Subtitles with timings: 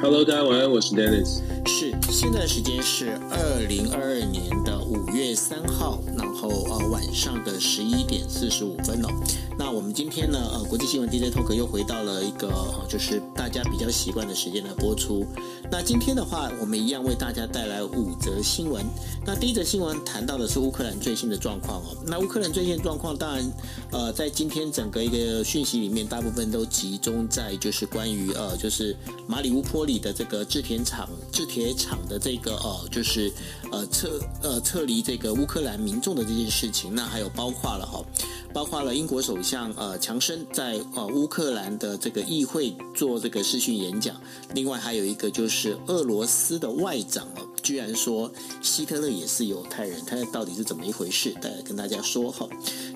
[0.00, 1.40] Hello，大家晚安，我是 Dennis。
[1.66, 9.08] 是，现在的时间是二零二二年的五月三号，然后呃晚上的十一点四十五分哦。
[9.58, 12.48] 那我们今天呢，呃，国际新闻 DJ Talk 又回到了一个
[12.88, 15.26] 就是大家比较习惯的时间来播出。
[15.70, 18.84] 那今天的话，我们一样为大家带来五则新闻。
[19.26, 21.96] 那第一则新闻谈到的是乌克兰最新的状况哦。
[22.06, 23.52] 那乌克兰最新的状况，当然，
[23.90, 28.96] 呃，在今天整个一个讯息里面，大部分都集中在就是关于呃，就是
[29.26, 33.32] 马里乌波里的这个制铁厂、制铁厂的这个呃，就是
[33.72, 36.94] 呃撤呃撤离这个乌克兰民众的这件事情。
[36.94, 38.04] 那还有包括了哈。
[38.50, 44.16] 包括了英国首相呃强生在呃乌克兰的这个议会做这个视讯演讲，
[44.54, 48.30] 另外还有一个就是俄罗斯的外长哦，居然说
[48.62, 51.30] 希特勒也是犹太人，他到底是怎么一回事？
[51.42, 52.48] 大家跟大家说哈。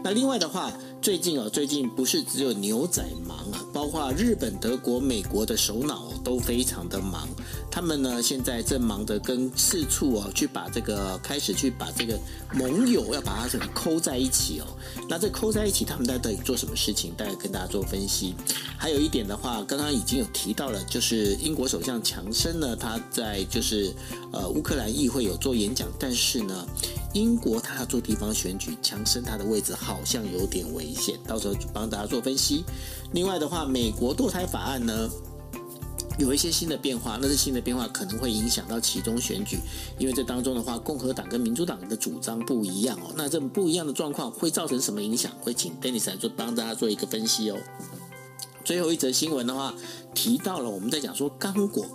[0.02, 7.29] 那另外的话，最近啊，最近不是只有牛仔忙啊，包括日本、德国、美国的首脑都非常的忙。
[7.68, 12.16] 他们呢，现在正忙着跟四处哦，去把这个开始去把这个
[12.54, 14.66] 盟友要把它什么抠在一起哦。
[15.09, 17.13] 那这抠在一起，他们在到底做什么事情？
[17.16, 18.37] 大家跟大家做分析。
[18.79, 23.93] 还有一点的话，刚刚已经有提到了，就是英国首相强生呢，他在就是
[24.32, 26.65] 呃乌克兰议会有做演讲，但是呢。
[27.15, 30.91] 英国他要做地方选举，强生他的位置好像有点危
[31.26, 32.65] 到时候帮大家做分析。
[33.12, 35.09] 另外的话，美国堕胎法案呢
[36.18, 39.59] 有一些新的变化，那是新的变化可能会影响到其中选举，
[39.98, 43.13] 因为这当中的话，共和党跟民主党的主张不一样哦。
[43.16, 45.32] 那这不一样的状况会造成什么影响？
[45.40, 47.59] 会请 Dennis 来做帮大家做一个分析哦。
[48.65, 49.74] 最后一则新闻的话，
[50.15, 51.87] 提到了我们在讲说刚果。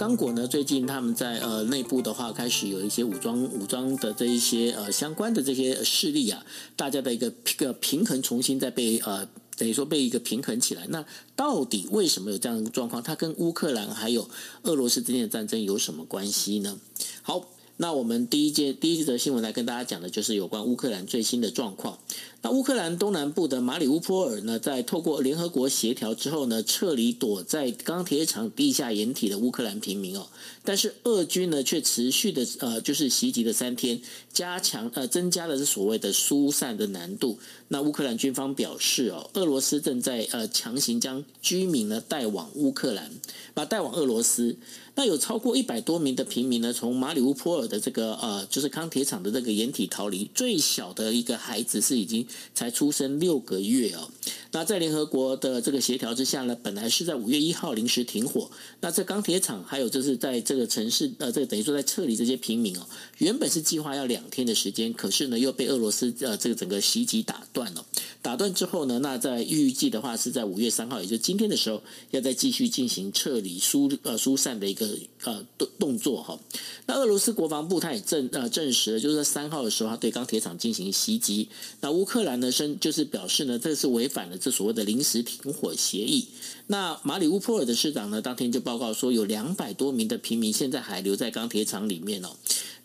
[0.00, 6.42] 刚果呢，最近他们在呃内部的话，开始有一些武装武装的这一些呃相关的这些势力啊，
[6.74, 9.28] 大家的一个一个平衡重新在被呃
[9.58, 10.86] 等于说被一个平衡起来。
[10.88, 11.04] 那
[11.36, 13.02] 到底为什么有这样的状况？
[13.02, 14.26] 它跟乌克兰还有
[14.62, 16.80] 俄罗斯之间的战争有什么关系呢？
[17.20, 17.46] 好，
[17.80, 21.98] 那我们第一件第一则新闻来跟大家讲的就是有关乌克兰最新的状况。
[22.42, 30.26] 那乌克兰东南部的马里乌波尔呢，在透过联合国协调之后呢，撤离躲在钢铁厂地下掩体的乌克兰平民哦。
[30.62, 37.38] 但是俄军呢，却持续的呃，就是袭击了三天，加强呃，增加了这所谓的疏散的难度。
[37.68, 43.10] 那乌克兰军方表示哦，俄罗斯正在呃强行将居民呢带往乌克兰，
[43.54, 44.58] 把带往俄罗斯。
[45.00, 50.30] 那有超过一百多名的平民呢，从马里乌波尔的这个呃，就是钢铁厂的这个掩体逃离。
[50.34, 54.10] 最小的一个孩子是已经才出生六个月哦。
[54.52, 58.50] 那在联合国的这个协调之下呢，本来是在五月一号临时停火。
[58.82, 62.86] 那这钢铁厂还有就是在这个城市呃，这个等于说在撤离这些平民哦，
[63.16, 67.86] 原本是计划要两天的时间，可是呢又被俄罗斯呃这个整个袭击打断了。
[68.22, 74.98] 打断之后呢，那在预计的话是在五月三号，也就是今天的时候，要再继续进行撤离疏呃疏散的一个。
[75.22, 76.40] 呃，动动作哈，
[76.86, 81.46] 那俄罗斯国防部他也证呃证实了，就是在三号的时候，他对钢铁厂进行袭击。
[81.82, 86.26] 那乌克兰呢，声就是表示呢，这是违反了这所谓的临时停火协议。
[86.70, 92.28] 那马里乌波尔的市长呢，当天就报告说，有两百多名的平民现在还留在钢铁厂里面哦。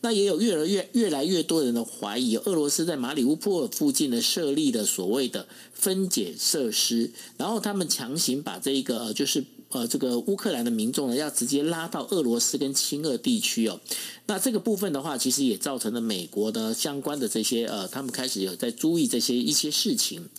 [0.02, 9.46] 那也有越来越越来越多人的怀疑，俄罗斯在马里乌波尔附近呢设立了所谓的分解设施，然后他们强行把这一个就是。
[9.70, 13.82] 呃，这个乌克兰的民众呢，要直接拉到俄罗斯跟亲俄地区哦。
[14.28, 20.30] 那这个部分的话，其实也造成了美国的相关的这些呃，他们开始有在注意这些一些事情。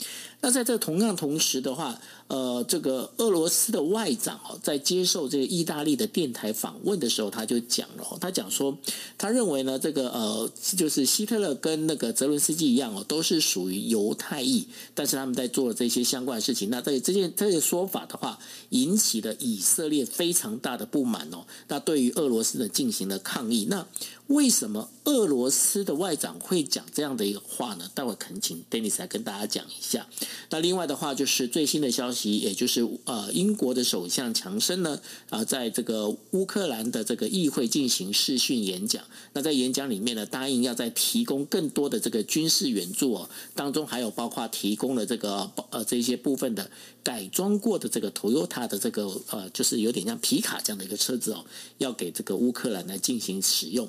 [0.40, 1.98] 那在这同样同时的话，
[2.28, 8.76] 呃，这个俄罗斯的外长哦，在接受这个意大利的电台访问的时候，他就讲了，他讲说，
[9.18, 16.70] 他认为呢，这个呃，就是希特勒跟那个泽伦斯基一样哦，都是属于犹太裔，但是他们在做了这些相关的事情。
[16.70, 18.38] 那这这件这个说法的话，
[18.68, 21.44] 引起了以色列非常大的不满哦。
[21.68, 23.66] 那对于俄罗斯呢，进行了抗议。
[23.68, 23.84] 那
[24.28, 27.90] 为什么俄罗斯的外长会讲这样的一个话呢？
[27.94, 30.06] 待会恳请 Dennis 来跟大家讲一下。
[30.50, 35.00] 那另外的话，就是最新的消息，也就是呃，英国的首相强生呢，
[35.30, 39.02] 啊、在这个乌克兰的这个议会进行视讯演讲。
[39.32, 46.70] 那在演讲里面呢，答应要再提供更多的这个军事援助哦，当中还有包括提供了这个呃这些部分的
[47.02, 51.44] 改装过的这个 Toyota 的这个呃，就是有点像皮卡这样的一个车子哦，
[51.78, 53.88] 要给这个乌克兰来进行使用。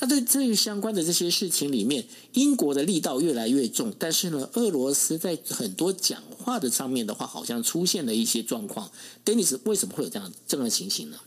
[0.00, 8.90] 那在这相关的这些事情里面，英国的力道越来越重，但是呢，俄罗斯在很多讲话的上面的话，好像出现了一些状况。
[9.24, 11.18] Dennis 为什么会有这样这样的情形呢？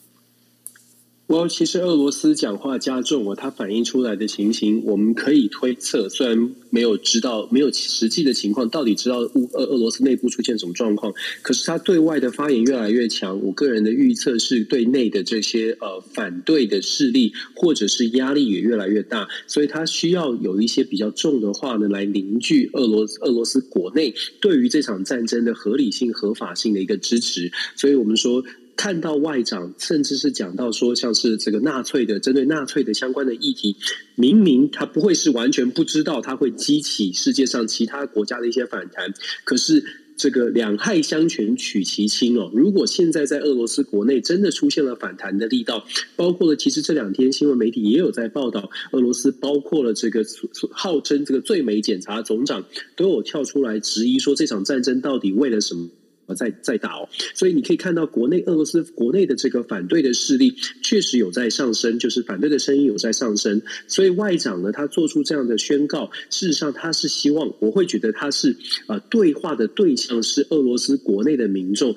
[1.32, 13.42] 我其实俄罗斯讲话加重了，它反映出来的情形，我们可以推测，虽然没有知道没有实际的情况，到底知道乌俄俄罗斯内部出现什么状况，可是他对外的发言越来越强。
[13.42, 27.50] 我个人的预测是对内的这些呃反对的势力或者是压力也越来越大，所以他需要有一些比较重的话呢，来凝聚俄罗斯俄罗斯国内对于这场战争的合理性、合法性的一个支持。
[27.78, 28.44] 所以我们说。
[28.82, 33.76] 看到外长，甚至是讲到说，像是这个纳粹的针对纳粹的相关的议题，
[34.16, 39.14] 明明他不会是完全不知道，他会激起世界上其他国家的一些反弹。
[39.44, 39.84] 可是
[40.18, 45.86] 这个两害相权取其轻哦，如果现在在俄罗斯国内真的出现了反弹的力道，
[46.16, 50.26] 包括了其实这两天新闻媒体也有在报道，俄罗斯包括了这个
[50.72, 55.88] 号称这个最美检察总长都有跳出来质疑说，这场战争到底为了什么？
[56.34, 63.62] 在在打哦，所以你可以看到国内俄罗斯国内的这个反对的势力确实有在上升，就是反对的声音有在上升。
[63.88, 68.56] 所以外长呢，他做出这样的宣告，事实上他是希望，我会觉得他是
[68.88, 71.96] 呃对话的对象是俄罗斯国内的民众。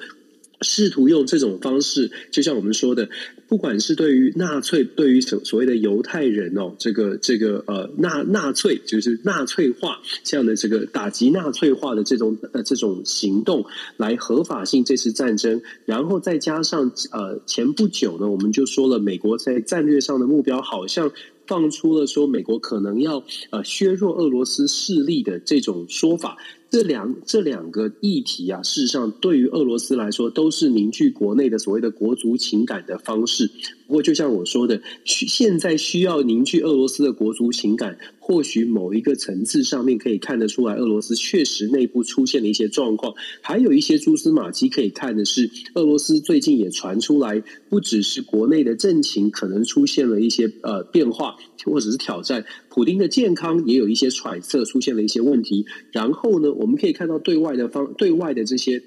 [0.60, 3.10] 试图用这种方式，就像我们说的，
[3.49, 21.12] 不管是对于纳粹，对于所所谓的犹太人哦，这个这个呃纳纳粹就是纳粹化这样的这个打击纳粹化的这种呃这种行动，来合法性这次战争，然后再加上呃前不久呢，我们就说了，美国在战略上的目标好像
[21.46, 26.37] 放出了说，美国可能要呃削弱俄罗斯势力的这种说法。
[26.70, 33.49] 这两这两个议题啊，事实上对于俄罗斯来说，都是凝聚国内的所谓的国足情感的方式。
[33.86, 37.98] 不过，就像我说的，现在需要凝聚俄罗斯的国足情感。
[38.26, 55.66] 或许某一个层次上面可以看得出来，俄罗斯确实内部出现了一些状况，还有一些蛛丝马迹可以看的是，俄罗斯最近也传出来，不只是国内的政情可能出现了一些呃变化或者是挑战，普丁的健康也有一些揣测，出现了一些问题。
[55.92, 58.82] 然后呢，我们可以看到对外的方对外的这些。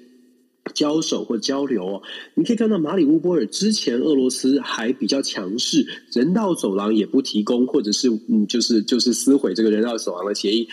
[0.74, 2.02] 交手或交流哦，
[2.34, 10.68] 你可以看到马里乌波尔之前俄罗斯还比较强势，人道走廊也不提供，或者是嗯，就是就是撕毁这个人道走廊的协议。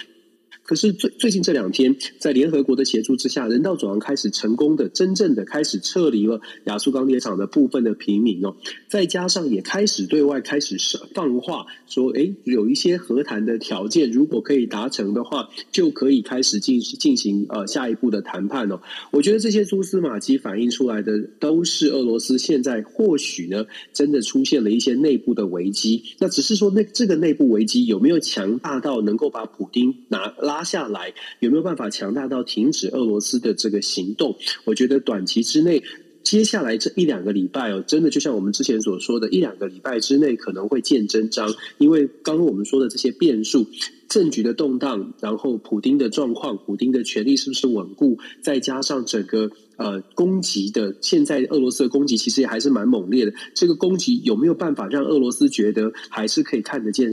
[0.65, 8.55] 可是最最近这两天，在联合国的协助之下，人道走廊开始成功的、真正的开始撤离了亚速钢铁厂的部分的平民哦。
[8.87, 10.75] 再加上也开始对外开始
[11.13, 18.81] 放话说，诶，有一些和谈的条件，如果可以达成的话，就可以开始进进行呃下一步的谈判哦。
[19.11, 26.01] 我觉得这些蛛丝马迹反映出来的，都是俄罗斯现在或许呢，真的出现了一些内部的危机。
[26.17, 30.54] 那只是说，那这个内部危机有没有强大到能够把普丁拿拉？
[30.55, 34.37] 拉下来有没有办法强大到停止俄罗斯的这个行动？
[34.63, 35.83] 我觉得短期之内，
[36.23, 41.53] 接下来这一两个礼拜哦，真的就像我们之前所说的，一两个礼拜之内可能会见真章。
[41.77, 43.67] 因为刚刚我们说的这些变数，
[44.07, 48.17] 政局的动荡，然后普丁的状况，普丁的权力是不是稳固？
[48.41, 53.33] 再加上整个呃攻击的，现在俄罗斯的攻击其实也还是蛮猛烈的。
[53.53, 57.11] 这个攻击有没有办法让俄罗斯觉得还是可以看得见？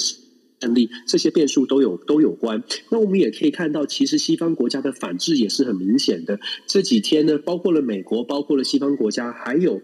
[0.62, 2.62] 案例，这些变数都有都有关。
[2.90, 6.40] 那我们也可以看到，其实西方国家的反制也是很明显的。
[6.66, 9.82] 这几天呢，包括了美国，包括了西方国家，还有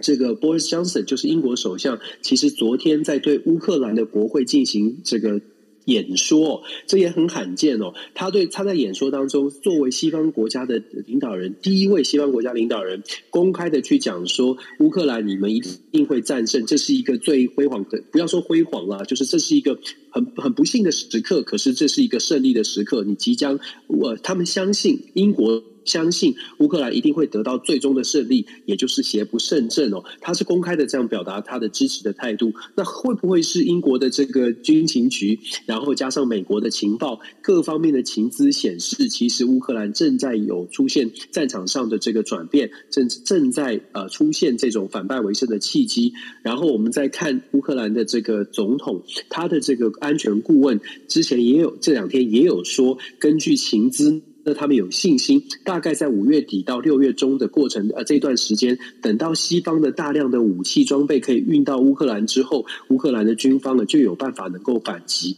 [0.00, 5.40] 这个 Boris Johnson，就是英国首相，其实昨天在对乌克兰的国会进行这个。
[5.86, 7.94] 演说，这也很罕见哦。
[8.14, 15.60] 他对他在演说当中，作为西方国家的领导人，第一位西方国家领导人，公开的去讲说，乌克兰你们一
[15.90, 19.78] 定会战胜，这是一个最辉煌的，不要说辉煌啦，就是这是一个
[20.10, 25.62] 很很不幸的时刻，可是这是一个胜利的时刻，你即将，我他们相信英国。
[25.84, 30.04] 相信乌克兰一定会得到最终的胜利，也就是邪不胜正哦。
[30.20, 32.52] 他是公开的这样表达他的支持的态度。
[32.74, 46.12] 那会不会是英国的这个军情局，然后加上美国的情报各方面的情资显示，其实乌克兰正在有出现战场上的这个转变，正正在呃出现这种反败为胜的契机。
[46.42, 54.22] 然后我们再看乌克兰的这个总统，他的这个安全顾问之前也有这两天也有说，根据情资。
[54.44, 65.36] 那他们有信心，大概在五月底到六月中的过程，呃，这段时间，等到西方的大量的武器装备可以运到乌克兰之后，乌克兰的军方呢就有办法能够反击。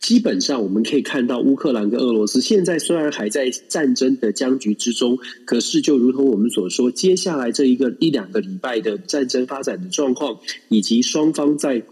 [0.00, 11.82] 基本上我们可以看到，乌克兰跟俄罗斯现在虽然还在战争的僵局之中，可是就如同我们所说，接下来这一个一两个礼拜的战争发展的状况，以及双方在。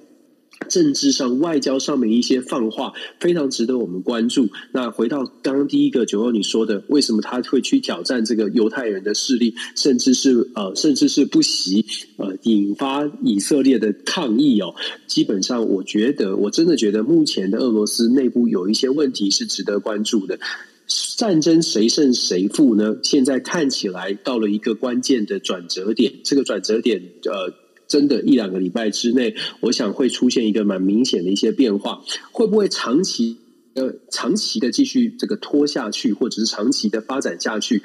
[0.68, 4.48] 政治上、外交上面一些放话，非常值得我们关注。
[4.72, 11.84] 那回到刚刚第一个九欧你说的，为什么他会去挑战这个犹太人的势力，甚至是呃，甚至是不惜
[12.18, 14.74] 呃引发以色列的抗议哦？
[15.08, 20.38] 基本上，我觉得我真的觉得目前的俄罗斯内部有一些问题是值得关注的。
[21.16, 22.96] 战争谁胜谁负呢？
[23.02, 27.69] 现在看起来到了一个关键的转折点，这个转折点呃。
[27.90, 32.00] 真的，一两个礼拜之内，我想会出现一个蛮明显的一些变化。
[32.30, 33.36] 会不会长期
[33.74, 37.82] 呃长期的继续这个拖下去，或者是长期的发展下去？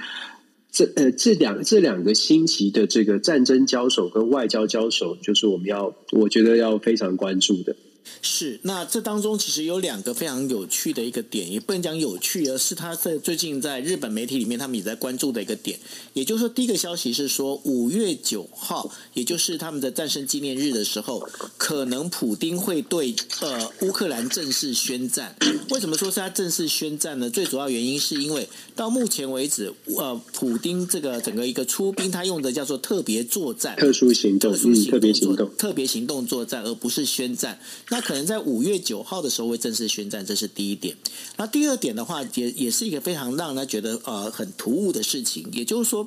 [0.71, 7.75] 这呃这两这两个星期的这个战争交手跟外交交手，就是我们要我觉得要非常关注的。
[8.21, 15.79] 是，那这当中其实有两个非常有趣的一个点，也不能讲有趣，而是他在最近在日本媒体里面，他们也在关注的一个点。
[16.13, 25.35] 也就是说，第一个消息是说，五月九号，也就是他们的战胜纪念日的时候，可能普丁会对呃乌克兰正式宣战。
[25.69, 27.29] 为什么说是他正式宣战呢？
[27.29, 37.59] 最主要原因是因为到目前为止，呃，普丁这个整个一个出兵，他用的叫做特别作战、特殊行动、特殊行动、嗯、特别行动、特别行动作战，而不是宣战。
[37.89, 40.97] 那他可能在五月九号的时候会正式宣战，这是第一点。
[41.37, 46.05] 那第二点的话，也也是一个非常让人觉得呃很突兀的事情，也就是说，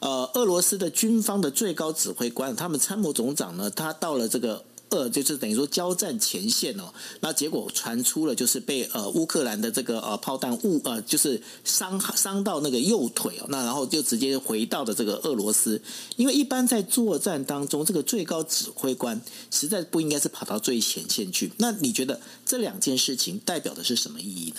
[0.00, 4.64] 呃，俄罗斯的军方的最高指挥官，他们参谋总长呢，他到了这个。
[4.88, 15.82] 呃，就是等于说交战前线哦，那结果传出了就是被呃乌克兰的这个呃炮弹误呃就是伤伤到那个右腿哦，那然后就直接回到了这个俄罗斯，
[16.16, 21.50] 因为一般在作战当中，这个最高指挥官实在不应该是跑到最前线去。
[21.56, 24.56] 那你觉得这两件事情代表的是什么意义呢？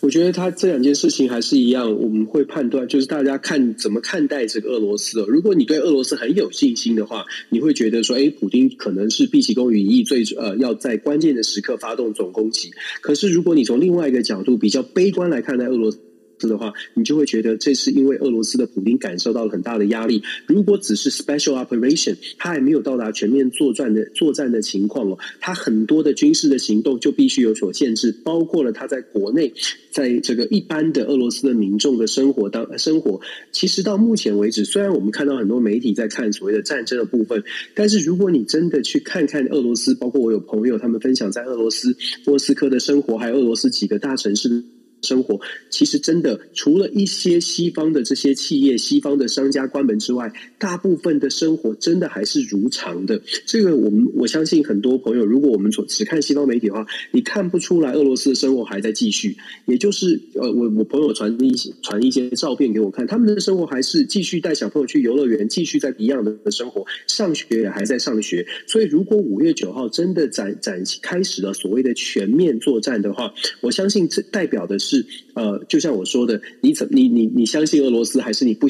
[0.00, 5.24] 我觉得他这两件事情还是一样，我们会判断，就是大家看怎么看待这个俄罗斯。
[5.28, 12.70] 如果你对俄罗斯很有信心的话，你会觉得说，哎，普丁可能是毕其功于一役，最呃要在关键的时刻发动总攻击。
[13.00, 15.98] 可是如果你从另外一个角度比较悲观来看待俄罗斯。
[16.46, 20.22] 的话，你就会觉得这是因为俄罗斯的普丁感受到了很大的压力。
[20.46, 29.54] 如果只是 special operation，他还没有到达全面作战的作战的情况哦，他很多的军事的行动就必须有所限制，包括了他在国内，
[29.90, 33.20] 在这个一般的俄罗斯的民众的生活当生活。
[33.50, 37.42] 其实到目前为止，虽然我们看到很多媒体在看所谓的战争的部分，
[37.74, 44.62] 但是如果你真的去看看俄罗斯，包括我有朋友他们分享在俄罗斯莫斯科的生活，还有俄罗斯几个大城市。
[45.02, 45.40] 生活
[45.70, 53.20] 其实真的除了一些西方的这些企业、西方的商家关门之外，大部分的生活真的还是如常的。
[53.46, 59.36] 这个我们我相信很多朋友，如果我们从只看西方媒体的话，你看不出来俄罗斯的生活还在继续。
[59.66, 68.44] 也就是呃，我我朋友传一些传一些照片给我看，他们的生活还是继续带小朋友去游乐园，继续在一样的生活，上学也还在上学。
[68.66, 74.87] 所以，如果五月九号真的展展开始了所谓的全面作战的话，我相信这代表的是。
[74.88, 75.04] 是
[75.34, 78.66] 呃，就像我说的，你怎你你你相信俄罗斯，还是你不？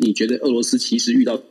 [0.00, 1.42] 你觉得俄罗斯其实遇到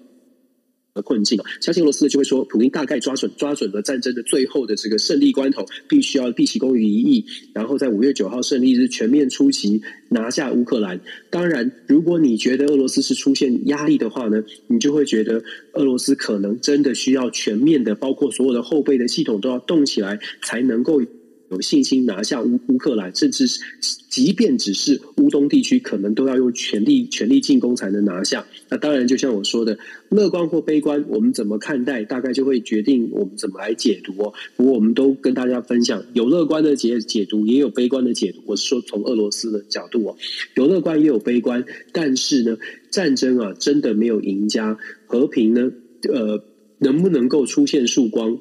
[0.94, 1.40] 的困境？
[1.60, 11.02] 相信俄罗斯的就会说，普京大概抓准抓准了战争的最后的这个胜利关头，必须要毕其功于一役，然后在五月九号胜利日全面出击拿下乌克兰。
[11.32, 15.44] 当然，如果你觉得俄罗斯是出现压力的话呢，你就会觉得
[15.74, 21.02] 俄罗斯可能真的需要全面的，包括所有的后备的系统都要动起来，才能够。
[21.50, 23.60] 有信心拿下乌乌克兰，甚至是
[24.10, 28.46] 即便只是乌东地区，可能都要用全力全力进攻才能拿下。
[28.70, 29.78] 那当然，就像我说的，
[30.10, 34.34] 乐观或悲观，我们怎么看待，大概就会决定我们怎么来解读哦。
[34.56, 38.42] 不过，我们都跟大家分享，有乐观的解解读，也有悲观的解读。
[38.46, 40.18] 我是说，从俄罗斯的角度哦，
[40.56, 41.64] 有乐观也有悲观。
[41.94, 42.58] 但是呢，
[42.90, 45.72] 战争啊，真的没有赢家，和平呢，
[46.12, 46.44] 呃，
[46.80, 48.38] 能不能够出现曙光？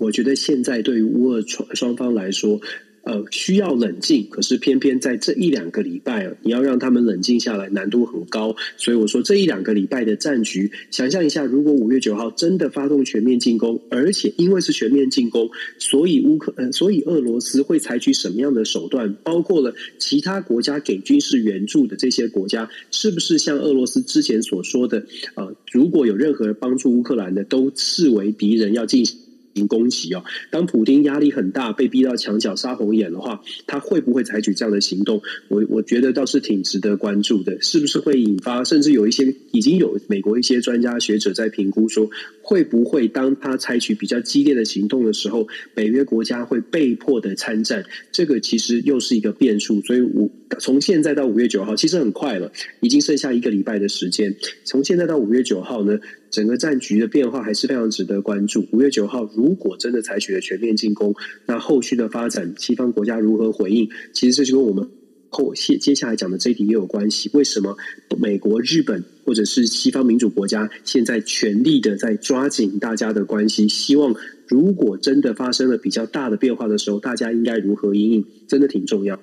[0.00, 2.58] 我觉得现在对于乌俄双双方来说，
[3.02, 4.26] 呃，需要冷静。
[4.30, 8.56] 可是偏偏在这一两个礼拜啊，你要让他们冷静下来，难度很高。
[8.78, 19.14] 所以我说这一两个礼拜的战局，想象一下，如果五月九号真的发动全面进攻，而且因为是全面进攻，所以乌克呃，所以俄罗斯会采取什么样的手段？
[19.22, 29.18] 包括了其他国家给军事援助的这些国家，是不是像俄罗斯之前所说的，呃，如果有任何帮助乌克兰的，都视为敌人要进行。
[29.66, 30.24] 攻击哦！
[30.50, 35.22] 当普丁压力很大，被逼到墙角杀红眼的话，他会不会采取这样的行动？
[35.48, 38.64] 我我觉得倒是挺值得关注的，是不是会引发？
[38.64, 42.10] 甚至有一些已经有美国一些专家学者在评估说，
[42.42, 47.84] 会不会当他采取比较激烈的行动的时候，北约国家会被迫的参战？
[48.12, 49.80] 这个其实又是一个变数。
[49.82, 54.36] 所以，我从现在到五月九号，其实很快了，已经剩下一个礼拜的时间。
[54.64, 55.98] 从现在到五月九号呢？
[56.30, 58.66] 整个战局的变化还是非常值得关注。
[58.72, 61.14] 五月九号，如果真的采取了全面进攻，
[61.46, 63.90] 那后续的发展，西方国家如何回应？
[64.12, 64.88] 其实这就跟我们
[65.28, 67.30] 后接接下来讲的这一题也有关系。
[67.32, 67.76] 为什么
[68.18, 73.68] 美国、日本或者是西方民主国家现在全力的在抓紧大家的关系？
[73.68, 74.14] 希望
[74.48, 78.24] 如果真的发生了比较大的变化的时候，大家应该如何应应？
[78.48, 79.20] 真的挺重要。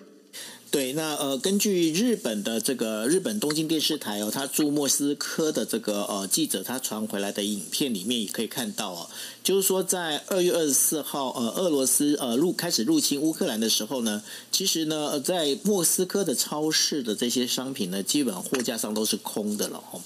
[0.69, 9.09] 对，那呃，根据日本的这个日本东京电视台哦，他驻莫斯科的这个呃记者他传回来的影片里面也可以看到哦，
[9.47, 20.01] 就是说在二月二十四号呃，俄罗斯呃入开始入侵乌克兰的时候呢，其实呢在莫斯科的超市的这些商品呢，基本货架上都是空的了哦。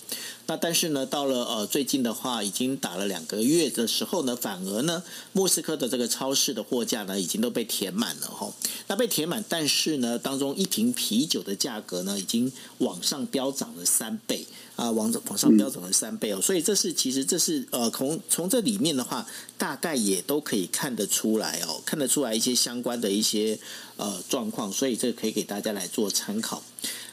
[0.46, 8.54] 那但是呢，到了呃最近的话，已经打了两个月的时候呢，反而呢，莫斯科的这个超市的货架呢，已经都被填满了哈。
[8.86, 14.46] 那被填满，但是呢，当中一瓶啤酒的价格呢，已经往上飙涨了三倍
[14.82, 16.42] 啊，往往上标准了三倍哦。
[16.42, 23.60] 所以这是其实这是呃，从从这里面的话，大概也都可以看得出来哦，看得出来一些相关的一些
[23.98, 26.64] 呃状况，所以这可以给大家来做参考。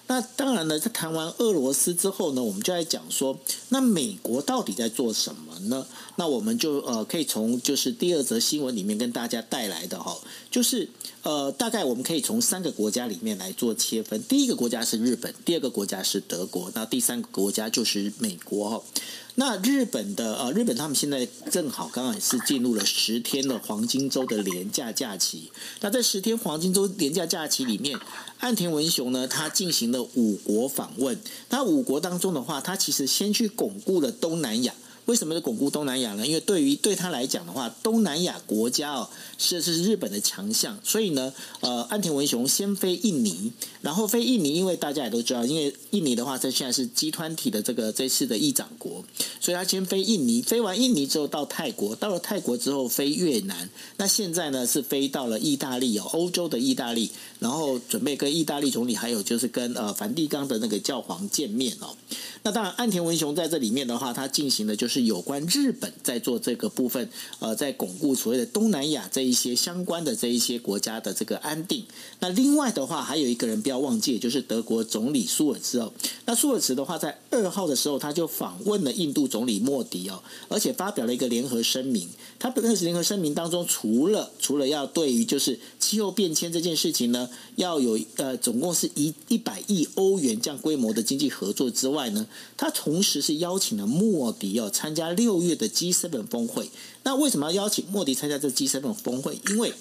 [0.08, 3.38] 那当然呢，在谈完俄罗斯之后呢，我们就来讲说，
[3.68, 5.86] 那美国到底在做什么呢？
[6.16, 10.18] 那我们就呃，可以从就是第二则新闻里面跟大家带来的哈，
[10.50, 10.88] 就是
[11.22, 14.22] 呃，大概我们可以从三个国家里面来做切分。
[14.24, 18.82] 第一个国家是日本，第二个国家是德国，那第三个国家就是美国哈。
[19.40, 25.52] 那日本的呃，日本他们现在正好刚好也是进入了十天的黄金周的廉价假期。
[25.80, 27.96] 那在十天黄金周廉价假期里面，
[28.40, 31.16] 岸田文雄呢，他进行了五国访问。
[31.50, 34.74] 那五国当中的话，他其实先去巩固了东南亚。
[35.08, 36.26] 为什么是巩固东南亚呢？
[36.26, 43.50] 因为对于对他来讲的话，东南亚国家哦是是日本的强项，所以呢，呃，岸田文雄先飞印尼，
[43.80, 49.02] 然后飞印尼，因为大家也都知道，因为印尼的话，它现在是集团体的这个这次的议长国，
[49.40, 61.96] 所以他先飞印尼，飞完印尼之后到泰国，到了泰国之后飞越南，那现在呢是飞到了意大利哦，欧洲的意大利，然后准备跟意大利总理还有就是跟呃梵蒂冈的那个教皇见面哦。
[62.42, 71.84] 那当然，岸田文雄在这里面的话，他进行的就是有关日本在做这个部分，呃，在巩固所谓的东南亚这一些相关的这一些国家的这个安定。
[72.20, 75.92] 那另外的话，还有一个人不要忘记，就是德国总理舒尔茨哦。
[76.26, 82.08] 那舒尔茨的话，在二号的时候，他就访问了印度总理莫迪哦，而且发表了一个联合声明。
[82.38, 92.26] 他本是联合声明当中，除了除了要对于就是气候变迁这件事情呢，要有呃总共是一一百亿欧元这样规模的经济合作之外呢。
[92.56, 96.70] 他同时是邀请了莫迪哦参加六月的 G7 峰会。
[97.02, 99.40] 那为什么要邀请莫迪参加这 G7 峰会？
[99.48, 99.72] 因为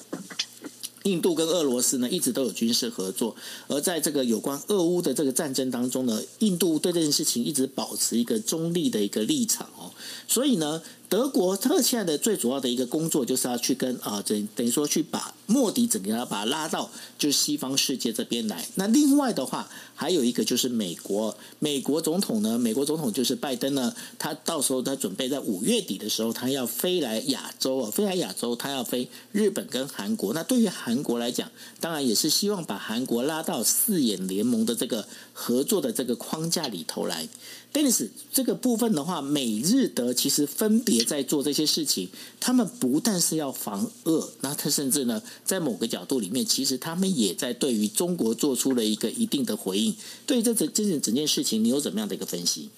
[1.04, 3.36] 印度跟俄罗斯呢一直都有军事合作，
[3.68, 9.92] 而在这个有关俄乌的这个战争当中呢，印度对这件事情一直保持一个中立的一个立场哦。
[10.28, 10.82] 所以呢。
[11.10, 18.68] 德国特现在的最主要的一个工作，就是要去跟啊，等等于说去把莫迪整个要把他拉到就是西方世界这边来。
[18.76, 30.34] 那另外的话，还有一个就是美国，美国总统呢，美国总统就是拜登呢，他到时候他准备在五月底的时候，他要飞来亚洲啊，飞来亚洲，他要飞日本跟韩国。
[30.34, 37.30] 那对于韩国来讲，当然也是希望把韩国拉到四眼联盟的这个合作的这个框架里头来。
[37.78, 42.10] Ennis 这个部分的话，美日德其实分别在做这些事情。
[42.40, 49.96] 他们不但是要防恶，那他甚至呢，在某个角度里面，其实他们也在对于中国做出了一个一定的回应。
[50.26, 52.70] 对这整这整整件事情，你有怎么样的一个分析？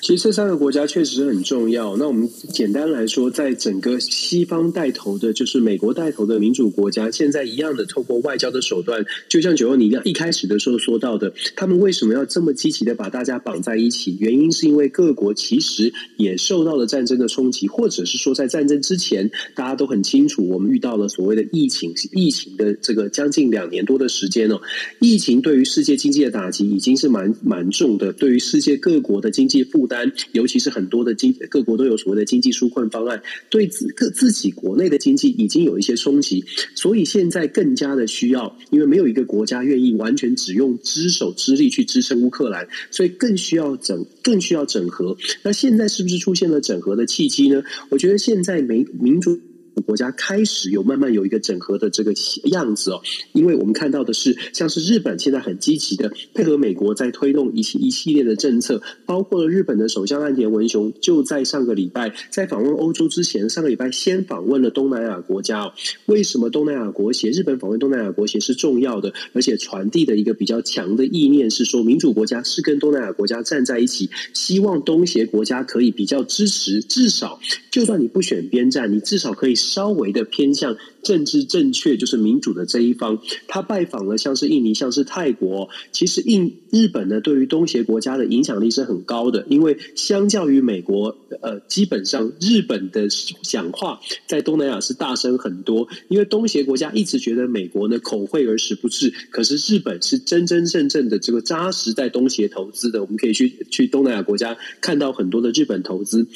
[0.00, 1.96] 其实这三个国家确实很重要。
[1.96, 14.16] 那我们简单来说，在整个西方带头的，就是美国带头的民主国家，现在一样的透过外交的手段，就像九欧你一样，一开始的时候说到的，他们为什么要这么积极的把大家绑在一起？
[14.20, 24.60] 原因是因为各国其实也受到了战争的冲击，或者是说在战争之前，大家都很清楚，我们遇到了所谓的疫情，疫情的这个将近两年多的时间哦，
[25.00, 29.63] 疫情对于世界经济的打击已经是蛮蛮重的，对于世界各国的经济。
[29.64, 45.16] 负担，尤其是很多的经各国都有所谓的经济纾困方案，对自各自己国内的经济已经有一些冲击，所以现在更加的需要，因为没有一个国家愿意完全只用只手之力去支撑乌克兰，所以更需要整，更需要整合。
[45.42, 47.62] 那现在是不是出现了整合的契机呢？
[47.88, 49.38] 我觉得现在民民主
[49.84, 52.12] 国家开始有慢慢有一个整合的这个
[52.44, 53.00] 样子哦。
[53.32, 65.72] 因为我们看到的是，像是日本现在很积极的配合美国在推动一系一系列的政策，包括了日本的首相岸田文雄就在上个礼拜在访问欧洲之前，上个礼拜先访问了东南亚国家哦。
[66.06, 83.18] 为什么东南亚国协日本访问东南亚国协是重要的，而且传递的一个比较强的意念是说，民主国家是跟东南亚国家站在一起，希望东协国家可以比较支持，至少就算你不选边站，你至少可以稍微的偏向政治正确，就是民主的这一方。
[83.48, 93.08] 他拜访了像是印尼、像是泰国，其实印日本呢，对于东协国家的影响力是很高的，因为相较于美国，呃，基本上日本的
[93.42, 106.26] 讲话在东南亚是大声很多，因为东协国家一直觉得美国呢口惠而实不至，可是日本是真真正正的这个扎实在东协投资的，我们可以去去东南亚国家看到很多的日本投资。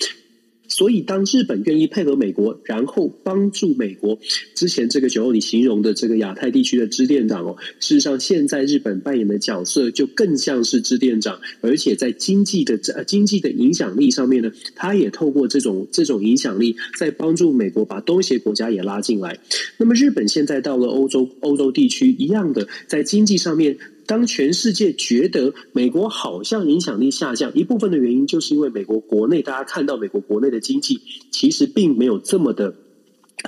[0.69, 4.19] 所以，当日本愿意配合美国，然后帮助美国，
[4.55, 19.39] 之前这个时候你形容的这个亚太地区的支店长哦，事实上，现在日本扮演的角色就更像是支店长，而且在经济的呃经济的影响力上面呢，他也透过这种这种影响力，在帮助美国把东协国家也拉进来。
[19.79, 23.79] 那么，日本现在到了欧洲欧洲地区一样的，在经济上面。
[24.09, 32.75] 当全世界觉得美国好像影响力下降，一部分的原因就是因为美国国内，大家看到美国国内的经济其实并没有这么的、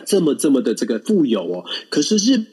[0.04, 1.64] 这么、这么的这个富有哦。
[1.88, 2.44] 可是日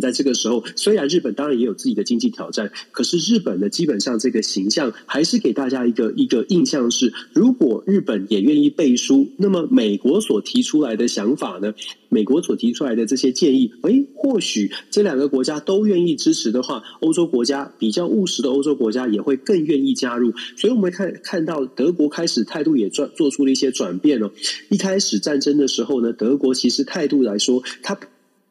[0.00, 11.74] 在这个时候，虽然日本当然也有自己的经济挑战，可是日本呢，基本上这个形象还是给大家一个一个印象是，如果日本也愿意背书，那么美国所提出来的想法呢，
[12.08, 20.32] 美国所提出来的这些建议，诶，或许这两个国家都愿意支持的话，欧洲国家比较务实的欧洲国家也会更愿意加入。
[20.56, 24.30] 所以，我们看看到德国开始态度也转做出了一些转变哦。
[24.70, 27.98] 一开始战争的时候呢，德国其实态度来说，它。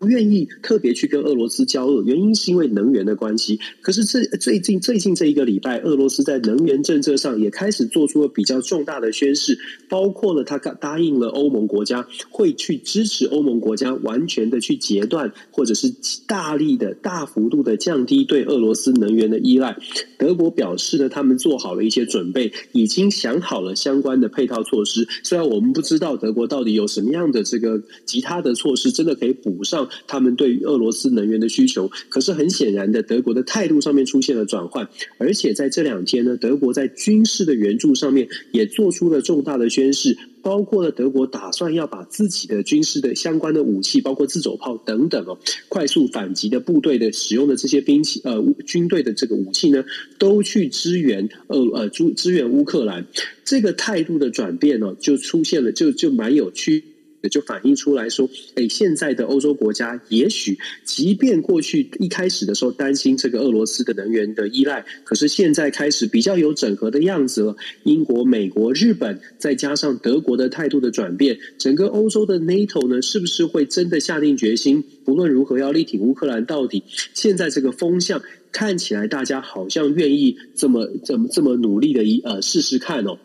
[0.02, 3.60] 不愿意特别去跟俄罗斯交恶，原因是因为能源的关系。
[3.82, 15.94] 可是这最近最近这一个礼拜，俄罗斯在能源政策上也开始做出了比较重大的宣示，包括了他答应了欧盟国家会去支持欧盟国家完全的去截断，或者是
[16.26, 19.78] 大力的大幅度的降低对俄罗斯能源的依赖。
[20.18, 25.08] 德国表示呢，他们做好了一些准备，已经想好了相关的配套措施。
[25.22, 29.88] 虽然我们不知道德国到底有什么样的这个其他的措施，真的可以补上。
[30.08, 45.38] 他们对于俄罗斯能源的需求，可是很显然的，德国的态度上面出现了转换，而且在这两天呢，德国在军事的援助上面也做出了重大的宣示，包括了德国打算要把自己的军事的相关的武器，包括自走炮等等哦，
[45.69, 49.84] 快速反击的部队的使用的这些兵器，呃，军队的这个武器呢，
[50.17, 53.06] 都去支援呃呃，支支援乌克兰，
[53.43, 56.84] 这个态度的转变呢，就出现了，就就蛮有趣。
[57.22, 67.56] 也就反映出来说，哎，现在的欧洲国家，也许即便过去一开始的时候担心这个俄罗斯的能源的依赖，可是现在开始比较有整合的样子了。
[67.84, 76.84] 英国、美国、日本，再加上德国的态度的转变，整个欧洲的 NATO 呢，是不是会真的下定决心，不论如何要力挺乌克兰到底？
[77.14, 83.18] 现在这个风向看起来，大家好像愿意这么、这么、这么努力的一呃试试看哦。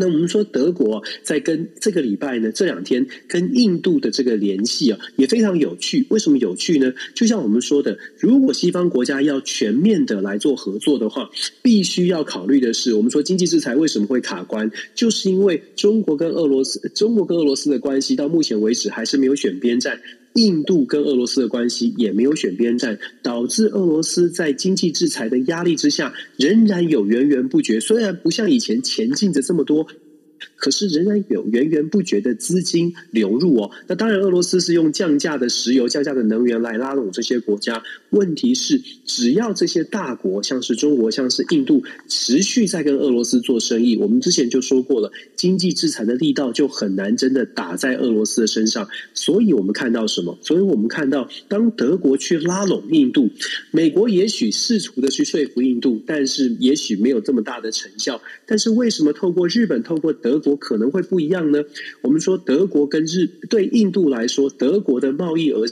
[0.00, 6.06] 那我们说德国在跟这个礼拜呢，这两天跟印度的这个联系啊，也非常有趣。
[6.08, 6.90] 为什么有趣呢？
[7.14, 20.00] 就像我们说的，如果西方国家要全面的来做合作的话，必须要考虑的是，我们说经济制裁为什么会卡关，就是因为中国跟俄罗斯，中国跟俄罗斯的关系到目前为止还是没有选边站。
[20.34, 29.86] 印度跟俄罗斯的关系也没有选边站，导致俄罗斯在经济制裁的压力之下，仍然有源源不绝，虽然不像以前前进着这么多。
[30.60, 33.70] 可是仍然有源源不绝的资金流入哦。
[33.88, 37.82] 那当然，俄罗斯是用降价的石油、降价的能源来拉拢这些国家。
[38.10, 48.86] 问题是，只要这些大国，像是中国、像是印度，持续在跟俄罗斯做生意，我们之前就说过了，经济制裁的力道就很难真的打在俄罗斯的身上。
[49.14, 50.36] 所以我们看到什么？
[50.42, 53.30] 所以我们看到，当德国去拉拢印度，
[53.70, 58.20] 美国也许试图的去说服印度，但是也许没有这么大的成效。
[58.46, 61.62] 但是为什么透过日本、透过德国我可能会不一样呢？
[62.02, 65.64] 我们说德国跟日对印度来说，德国的贸易额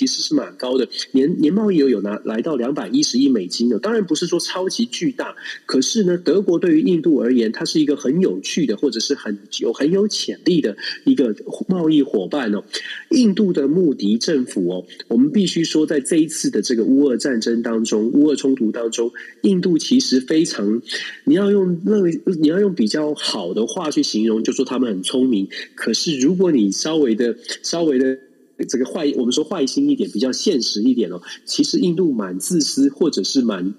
[0.00, 3.78] 其实是蛮高的，年年贸易额有拿来到两百一十亿美金的。
[3.78, 5.36] 当然不是说超级巨大，
[5.66, 11.36] 可是呢，德国对于印度而言，它是一个很有趣的，或者是很有很有潜力的一个
[11.68, 12.64] 贸易伙伴哦。
[13.10, 20.80] 印度的穆迪政府哦，我们必须说，在这一次的这个乌俄战争当中，乌俄冲突当中，印度其实非常，
[21.24, 25.46] 你要用认为你要用比较好的话去形容，就说他们很聪明。
[25.74, 28.18] 可是如果你稍微的稍微的
[28.64, 33.74] 这个坏，我们说坏心一点，比较现实一点哦，其实印度蛮自私，或者是蛮。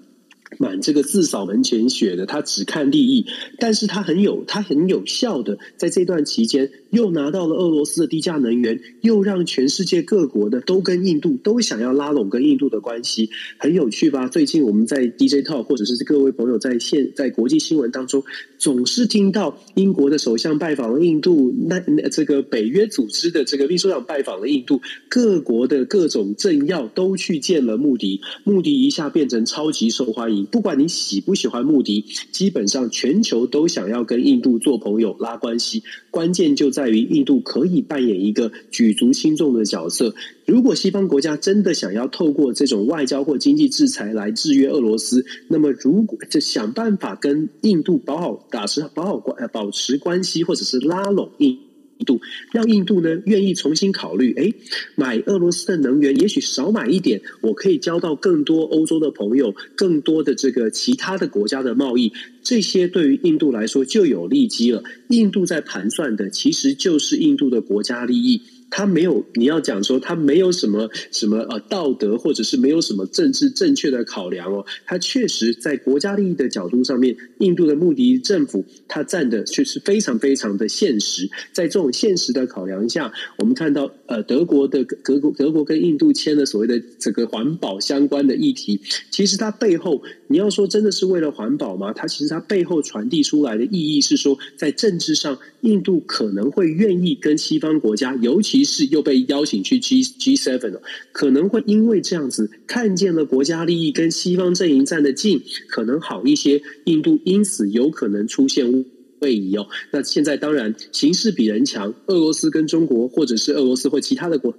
[0.58, 3.26] 满这个自扫门前雪的，他只看利益，
[3.58, 14.28] 但是他很有，他很有效的，在这段期间又拿到了俄罗斯的低价能源，又让全世界各国的都跟印度都想要拉拢跟印度的关系，很有趣吧？
[14.28, 18.22] 最近我们在 DJ Talk 或者是各位朋友在现在国际新闻当中，
[18.58, 30.41] 总是听到英国的首相拜访了印度，那这个北约组织的这个秘书长拜访了印度，各国的各种政要都去见了穆迪，穆迪一下变成超级受欢迎。
[30.44, 35.82] 不管你喜不喜欢穆迪，基本上全球都想要跟印度做朋友、拉关系。
[36.10, 40.14] 关键就在于印度可以扮演一个举足轻重的角色。
[40.46, 51.58] 如果西方国家真的想要透过这种外交或经济制裁来制约俄罗斯，那么如果就想办法跟印度保好、打持保好关、保持关系，或者是拉拢印。
[52.04, 52.20] 度
[52.52, 54.52] 让印度呢愿意重新考虑，哎，
[54.94, 62.12] 买俄罗斯的能源，也许少买一点，我可以交到更多欧洲的朋友，更多的这个其他的国家的贸易，
[62.42, 64.82] 这些对于印度来说就有利基了。
[65.08, 68.42] 印度在盘算的其实就是印度的国家利益。
[68.74, 74.64] 他没有，你要讲说他没有什么什么呃道德，或者是没有什么政治正确的考量哦。
[74.86, 81.28] 他确实在国家利益的角度上面，印度的穆迪政府他站的确实非常非常的现实。
[81.52, 88.80] 在这种现实的考量下，我们看到呃德国的德国德国跟印度签了所谓的这个环保相关的议题，
[89.10, 91.92] 其实它背后你要说真的是为了环保吗？
[91.92, 106.62] 它其实它背后传递出来的意义是说，在政治上，印度可能会愿意跟西方国家，尤其是又被邀请去 G G seven 了，可能会因为这样子看见了国家利益跟西方阵营站得近，可能好一些。
[106.84, 108.84] 印度因此有可能出现
[109.20, 109.68] 位移哦。
[109.92, 114.54] 那现在当然形势比人强，俄罗斯跟中国，或者是俄罗斯或其他的国。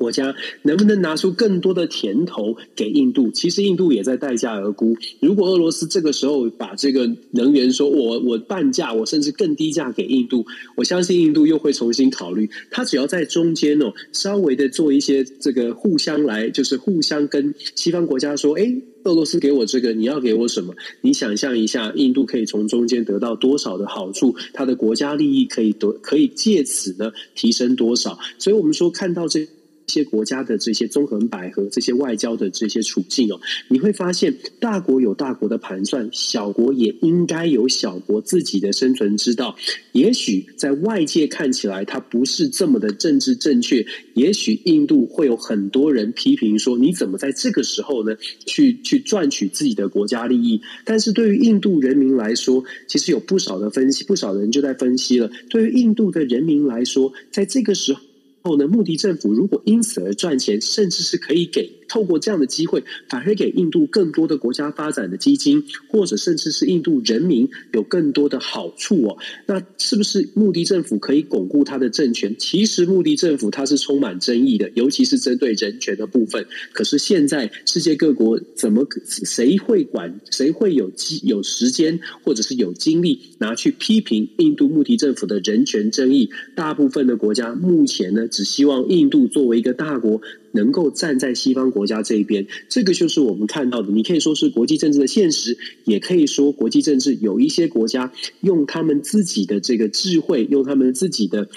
[0.00, 3.30] 国家能不能拿出更多的甜头给印度？
[3.32, 4.96] 其实印度也在待价而沽。
[5.20, 12.48] 如果俄罗斯这个时候把这个能源说我我半价，我甚至更低价给印度，我相信印度又会重新考虑。
[12.70, 24.34] 他只要在中间哦，稍微的做一些这个互相来，就是互相跟西方国家说：“哎，俄罗斯给我这个，你要给我什么？”你想象一下，印度可以从中间得到多少的好处？
[24.54, 28.18] 他的国家利益可以得可以借此呢提升多少？
[28.38, 29.46] 所以我们说看到这。
[29.90, 39.56] 一些国家的这些纵横捭阖，这些外交的这些处境哦，你会发现大国有大国的盘算，小国也应该有小国自己的生存之道。
[39.90, 48.14] 也许在外界看起来它不是这么的政治正确，也许印度会有很多人批评说，你怎么在这个时候呢
[48.46, 50.62] 去去赚取自己的国家利益？
[50.84, 55.28] 但是对于印度人民来说，其实有不少的分析，不少人就在分析了。
[55.48, 58.00] 对于印度的人民来说，在这个时候。
[58.42, 61.79] 后呢，穆迪政府如果因此而赚钱，甚至是可以给。
[61.90, 69.18] 透过这样的机会，反而给印度更多的国家发展的基金，或者甚至是印度人民有更多的好处哦。
[69.46, 72.34] 那是不是穆迪政府可以巩固他的政权？
[72.38, 76.46] 其实穆迪政府他是充满争议的，尤其是针对人权的部分。
[76.72, 80.20] 可是现在世界各国怎么谁会管？
[80.30, 86.30] 谁会有机有时间，或者是有精力拿去批评印度穆迪政府的人权争议？
[86.54, 90.20] 大部分的国家目前呢，只希望印度作为一个大国。
[90.52, 93.90] 能够站在西方国家这一边，这个就是我们看到的。
[93.92, 101.48] 你可以说是国际政治的现实，也可以说国际政治有一些国家用他们自己的这个智慧，用他们自己的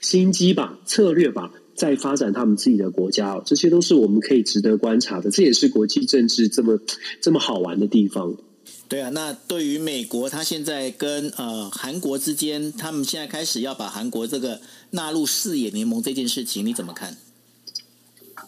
[0.00, 3.42] 心机吧、策略吧，在发展他们自己的国家。
[3.44, 5.30] 这些都是我们可以值得观察的。
[5.30, 6.78] 这也是国际政治这么
[7.20, 8.36] 这么好玩的地方。
[8.86, 17.16] 对啊，那对于美国，他现在跟呃韩国之间，他们现在开始要把韩国这个纳入四眼联盟这件事情，你怎么看？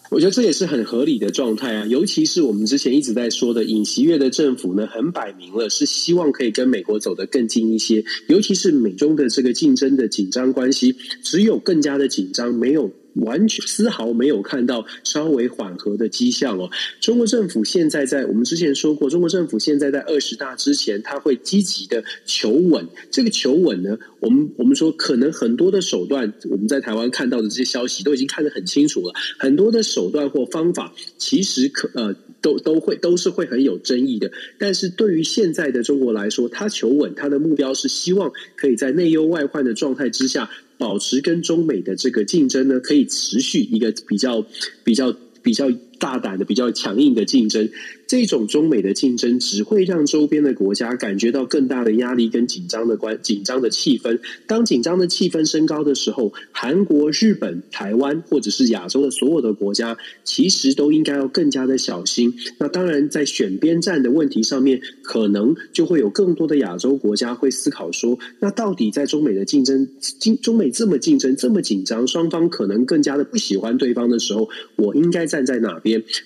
[0.09, 12.91] 我觉得这也是很合理的状态啊，尤其是我们之前一直在说的尹锡悦的政府呢，很摆明了是希望可以跟美国走得更近一些，尤其是美中的这个竞争的紧张关系，只有更加的紧张，没有。
[13.21, 16.69] 完全丝毫没有看到稍微缓和的迹象哦。
[16.99, 22.87] 中国政府现在在我们之前说过，中国政府现在在二十大之前，他会积极的求稳。
[23.11, 29.13] 这个求稳呢，我们我们说可能很多的手段，我们在台湾看到的这些消息都已经看得很清楚了。
[29.39, 34.31] 很多的手段或方法，其实可呃都都会都是会很有争议的。
[34.57, 40.49] 但是对于现在的中国来说，他求稳，他的目标是希望可以在内忧外患的状态之下。
[40.77, 44.45] 保持跟中美的这个竞争呢，可以持续一个比较
[44.83, 47.69] 比较比较大胆的、比较强硬的竞争。
[48.07, 54.19] 这种中美的竞争只会让周边的国家感觉到更大的压力跟紧张的关紧张的气氛。
[54.45, 62.33] 当紧张的气氛升高的时候，韩国、日本、台湾或者是亚洲的所有的国家，其实都应该要更加的小心。
[62.59, 69.85] 那当然，在选边站的问题上面，可能就会有更多的亚洲国家会思考说：那到底在中美的竞争，
[70.21, 75.77] 中中美这么竞争这么紧张，双方可能更加的不喜欢对方的时候，我应该站在哪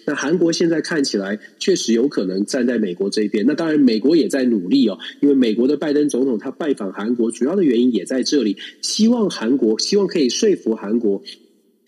[0.05, 1.39] 那韩国现在看起来。
[1.59, 11.21] 确实有可能站在美国这边，那当然美国也在努力哦，因为美国的拜登总统他拜访韩国，主要的原因也在这里，希望韩国希望可以说服韩国，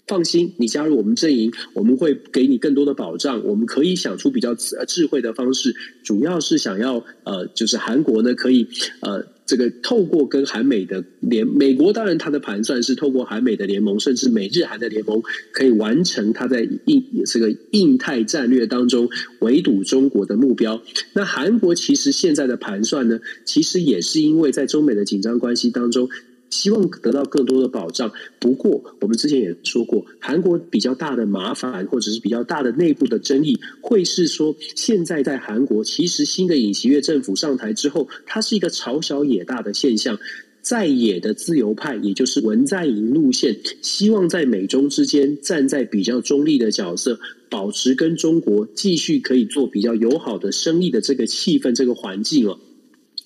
[0.05, 8.67] 放心，你加入我们阵营，我们会给你更多的保障，我们可以想出比较智慧的方式，主要是想要呃，就是韩国呢可以
[9.01, 9.32] 呃。
[9.53, 19.09] 这个透过跟韩美的联，美国当然它的盘算是透过韩美的联盟，甚至美日韩的联盟，可以完成它在印这个印太战略当中
[19.41, 20.81] 围堵中国的目标。
[21.13, 26.09] 那韩国其实现在的盘算呢，其实也是因为在中美的紧张关系当中。
[26.53, 28.11] 希望得到更多的保障。
[28.39, 40.19] 不过，我们之前也说过，韩国比较大的麻烦，或者是比较大的内部的争议，会是说，现在在韩国，其实新的尹锡悦政府上台之后，它是一个朝小野大的现象。
[40.61, 52.57] 在野的自由派，也就是文在寅路线，希望在美中之间站在比较中立的角色，保持跟中国继续可以做比较友好的生意的这个气氛、这个环境哦。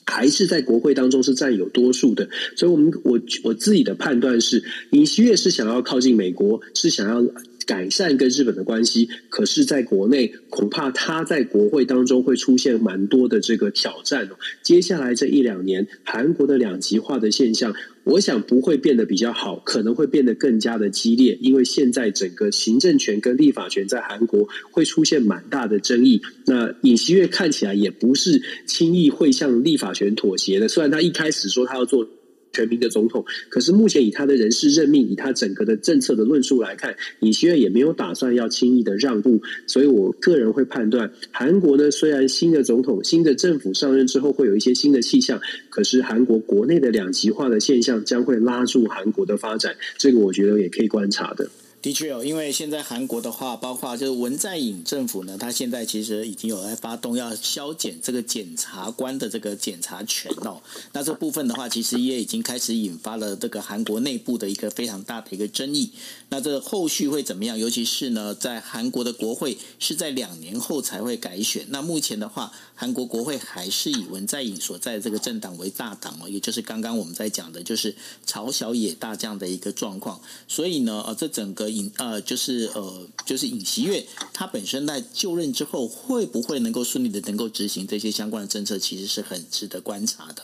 [0.08, 7.22] 还是在国会当中是占有多数的，所以，我们我我自己的判断是，尹锡悦是想要靠近美国，是想要
[7.68, 14.38] 改善跟日本的关系，可是，在国内恐怕他在国会当中会出现蛮多的这个挑战哦。
[14.64, 17.76] 接下来这一两年，韩国的两极化的现象。
[18.06, 26.22] 我想不会变得比较好，可能会变得更加的激烈，因为现在整个行政权跟立法权在韩国会出现蛮大的争议。
[26.46, 32.08] 那尹锡悦看起来也不是轻易会向立法权妥协的，虽然他一开始说他要做。
[32.58, 45.40] 全民的总统，可是目前以他的人事任命，以他整个的政策的论述来看，尹锡悦也没有打算要轻易的让步，所以我个人会判断，韩国呢，虽然新的总统、新的政府上任之后会有一些新的气象，
[45.70, 51.48] 可是韩国国内的两极化的现象将会拉住韩国的发展，这个我觉得也可以观察的。
[51.80, 60.60] 的确哦，因为现在韩国的话，包括就是文在寅政府呢，他现在其实已经有在发动要削减这个检察官的这个检察权哦。
[60.94, 65.92] 那这部分的话，其实也已经开始引发了这个韩国内部的一个非常大的一个争议。
[66.30, 67.58] 那这后续会怎么样？
[67.58, 71.68] 尤其是呢，在韩国的国会是在两年后才会改选。
[71.70, 80.20] 那目前的话，韩国国会还是以文在寅所在的这个政党为大党哦，也就是刚刚我们在讲的，就是朝小野大这样的一个状况。
[80.48, 81.67] 所以呢，呃，这整个。
[81.70, 90.44] 尹呃，就是呃，就是尹锡悦，他本身在就任之后，会不会能够顺利的能够执行这些相关的政策，其实是很值得观察的。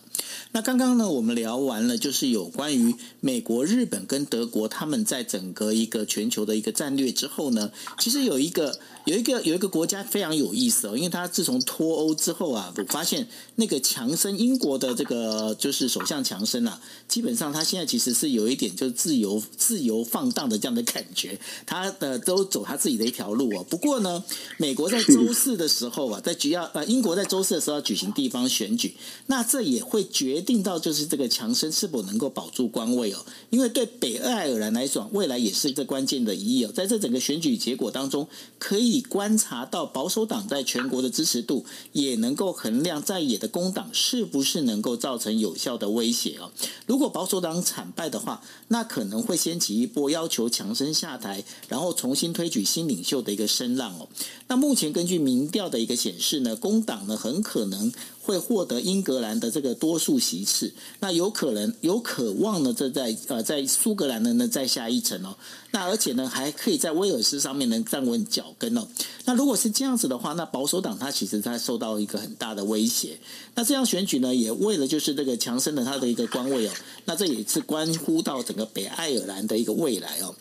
[0.52, 8.80] 那刚刚呢，我们聊完了，就是有关于美国、日本跟德国他们在整个一个全球的一个战略之后呢，其实有一个。
[9.06, 23.66] 有一个有一个国家非常有意思哦，因为他自从脱欧之后啊，我发现那个强生英国的这个就是首相强生啊，基本上他现在其实是有一点就是自由自由放荡的这样的感觉，他的都走他自己的一条路哦。
[23.70, 24.24] 不过呢，
[24.56, 28.96] 美国在周四的时候啊，在举要呃英国在周四的时候要举行地方选举，
[29.28, 33.18] 那这也会决定到就是这个强生是否能够保住官位哦。
[33.50, 38.26] 因为对北爱尔兰来说，未来也是一个关键的一役哦，在这整个选举结果当中
[38.58, 38.92] 可以。
[38.93, 46.51] 以观察到保守党在全国的支持度，也能够衡量在野的工党是不是能够造成有效的威胁哦。
[46.86, 54.08] 如果保守党惨败的话，那可能会掀起一波要求强生下台，然后重新推举新领袖的一个声浪哦。
[54.47, 57.91] 那目前根据民调的一个显示呢，工党呢很可能
[58.24, 65.36] 会获得英格兰的这个多数席次，那有可能有渴望呢，这在呃在苏格兰呢呢再下一城哦。
[65.72, 68.88] 那而且呢，还可以在威尔斯上面能站稳脚跟哦。
[69.26, 73.18] 那如果是这样子的话，那保守党它其实它受到一个很大的威胁。
[73.56, 76.72] 那这样选举呢，也为了就是这个强生的他的一个官位哦。
[77.06, 80.34] 那这也是关乎到整个北爱尔兰的一个未来哦。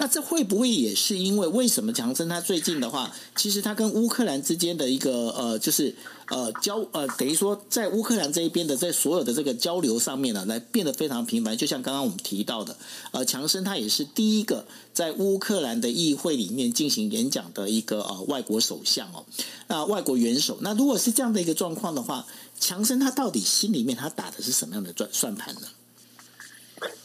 [0.00, 5.94] 那这会不会也是因为为什么强生他最近的话，其实他跟乌克兰之间的一个呃，就是
[6.28, 11.54] 呃交呃，等于说在乌克兰这一边的在所有的这个交流上面呢，来变得非常频繁。
[11.54, 12.74] 就像刚刚我们提到的，
[13.10, 19.26] 呃，强生他也是第一个在乌克兰的议会里面进行演讲的一个呃外国首相哦，
[19.68, 20.56] 那外国元首。
[20.62, 22.26] 那如果是这样的一个状况的话，
[22.58, 25.60] 强生他到底心里面他打的是什么样的算算盘呢？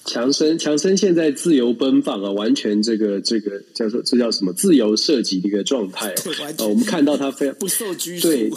[0.06, 6.16] 强生，强生现在自由奔放啊，完全这个这个叫做这叫什么自由设计的一个状态啊。
[6.60, 8.50] 呃，我们看到他非常不受拘束，对，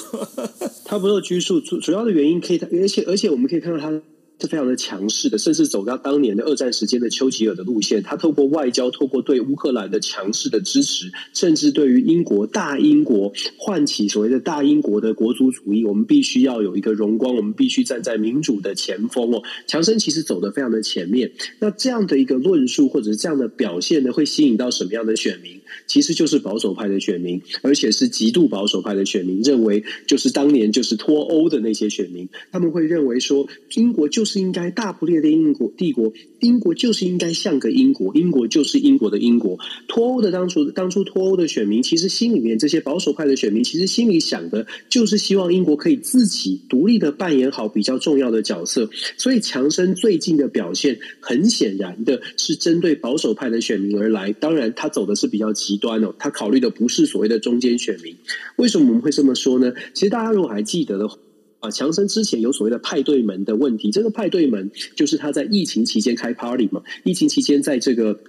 [0.85, 4.00] 他不受拘束，主主要的原因可以，而且而且我们可以看到他。
[4.40, 8.03] 是非常的强势的，甚至走到当年的二战时间的丘吉尔的路线。
[8.03, 15.84] 他透过外交，透过对乌克兰的强势的支持，甚至对于英国大英国唤起所谓的大英国的国族主义。
[15.84, 19.43] 我们必须要有一个荣光，我们必须站在民主的前锋哦。
[19.66, 21.32] 强生其实走得非常的前面。
[21.59, 25.61] 那这样的一个论述或者是这样的表现呢，会吸引到什么样的选民？
[25.87, 34.39] 其实就是保守派的选民，而且是极度保守派的选民，认为就是当年就是脱欧的那些选民，他们会认为说英国就是。
[34.39, 39.59] 应该大不列颠英国帝国，英国就是应该像个英国，英国就是英国的英国。
[39.89, 48.89] 脱欧的当初，当初脱欧的选民，其实心里面这些保守派的选民，其实心里想的就是希望英国可以自己独立的扮演好比较重要的角色。
[49.16, 54.33] 所以强生最近的表现，很显然的是针对保守派的选民而来。
[54.33, 58.16] 当然，他走的是比较极端哦，他考虑的不是所谓的中间选民。
[58.56, 59.72] 为什么我们会这么说呢？
[59.92, 61.18] 其实大家如果还记得的话。
[61.61, 68.20] 啊，强生之前有所谓的派对门的问题，这个派对门就是他在疫情期间开 party 嘛，疫情期间在这个。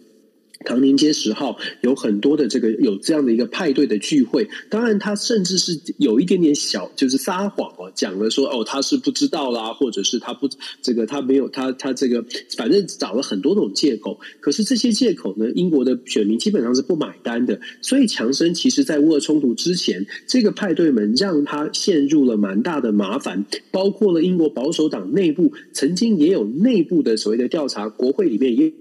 [0.66, 10.50] 唐宁街十号有很多的这个有这样的一个派对的聚会，当然他甚至是有一点点小就是撒谎哦，讲了说哦他是不知道啦，或者是他不
[10.82, 12.26] 这个他没有他他这个
[12.58, 28.74] 反正找了很多种借口，可是这些借口呢，英国的选民基本上是不买单的，所以强生其实在乌俄冲突之前，这个派对门让他陷入了蛮大的麻烦，包括了英国保守党内部曾经也有内部的所谓的调查，国会里面也。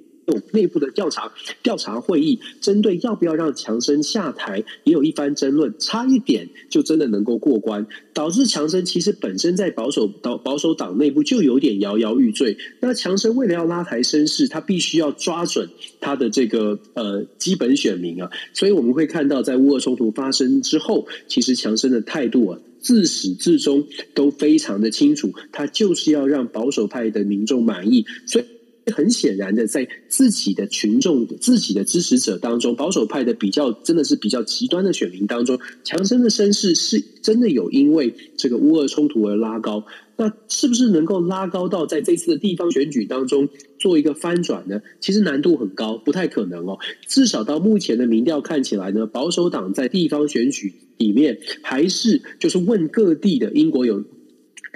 [0.53, 12.57] 内部的调查调查会议，针对要不要让强生下台，也有一番争论，差一点就真的能够过关，导致强生其实本身在保守党保守党内部就有点摇摇欲坠。
[12.81, 15.68] 那强生为了要拉抬声势，他必须要抓准
[16.01, 28.45] 他的这个呃基本选民啊，所以我们会看到，在乌俄冲突发生之后，其实强生的态度啊，自始至终都非常的清楚，他就是要让保守派的民众满意，所以。
[28.91, 39.84] 很显然的，在自己的群众、自己的支持者当中，保守派的比较真的是比较极端的选民当中，强生的声势是真的有因为这个乌俄冲突而拉高。
[40.16, 44.80] 那是不是能够拉高到在这次的地方选举当中做一个翻转呢？
[44.99, 46.78] 其实难度很高，不太可能哦。
[47.07, 54.03] 至少到目前的民调看起来呢，保守党在地方选举里面还是就是问各地的英国有。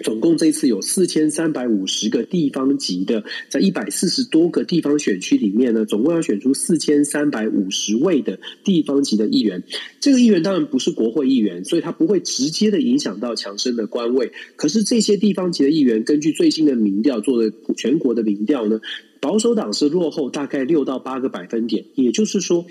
[0.02, 9.62] 总共这次有四千三百五十个地方级的，在一百四十多个地方选区里面呢，总共要选出四千三百五十位的地方级的议员。
[10.00, 14.32] 这个议员当然不是国会议员，所以他不会直接的影响到强生的官位。
[14.56, 18.80] 可是这些地方级的议员，根据最新的民调做的全国的民调呢，
[19.20, 22.66] 保守党是落后大概六到八个百分点，也就是说。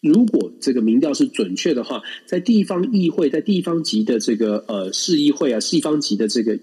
[0.00, 6.58] 如果这个民调是准确的话，在地方议会，在地方级的这个呃市议会啊，地方级的这个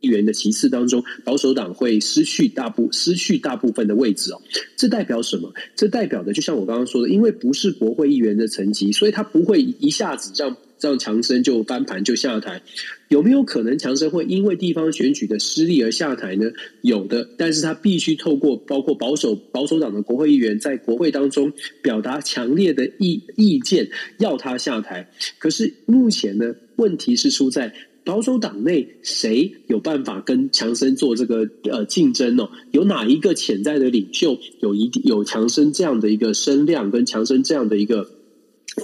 [0.00, 4.40] 议员的席次当中，保守党会失去大部失去大部分的位置哦。
[4.76, 5.52] 这代表什么？
[5.76, 10.56] 这代表的就像我刚刚说的，因为不是国会议员的层级，所以他不会一下子让。
[10.80, 12.62] 让强生就翻盘就下台，
[13.08, 16.50] 有没有可能强生会因为地方选举的失利而下台呢？
[16.82, 21.52] 有的，但是他必须透过包括保守保守党的国会议员在国会当中
[21.82, 25.10] 表达强烈的意意见，要他下台。
[25.38, 27.74] 可是目前呢，问题是出在
[28.04, 32.50] 保守党内谁有办法跟强生做这个呃竞争哦？
[32.70, 38.17] 有哪一个潜在的领袖有一有强生这样的一个声量，跟强生这样的一个？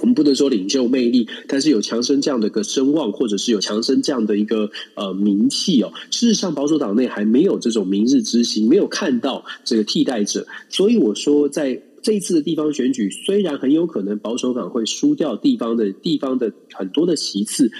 [0.01, 5.91] 我们不能说领袖魅力，但是有强生这样的一个声望，或者是有强生这样的一个呃名气哦。
[6.11, 10.45] 事实上，保守党内还没有这种明日之星，没有看到这个替代者。
[10.69, 17.71] 所以我说，在这一次的地方选举，虽然很有可能保守党会输掉地方的地方的很多的席次，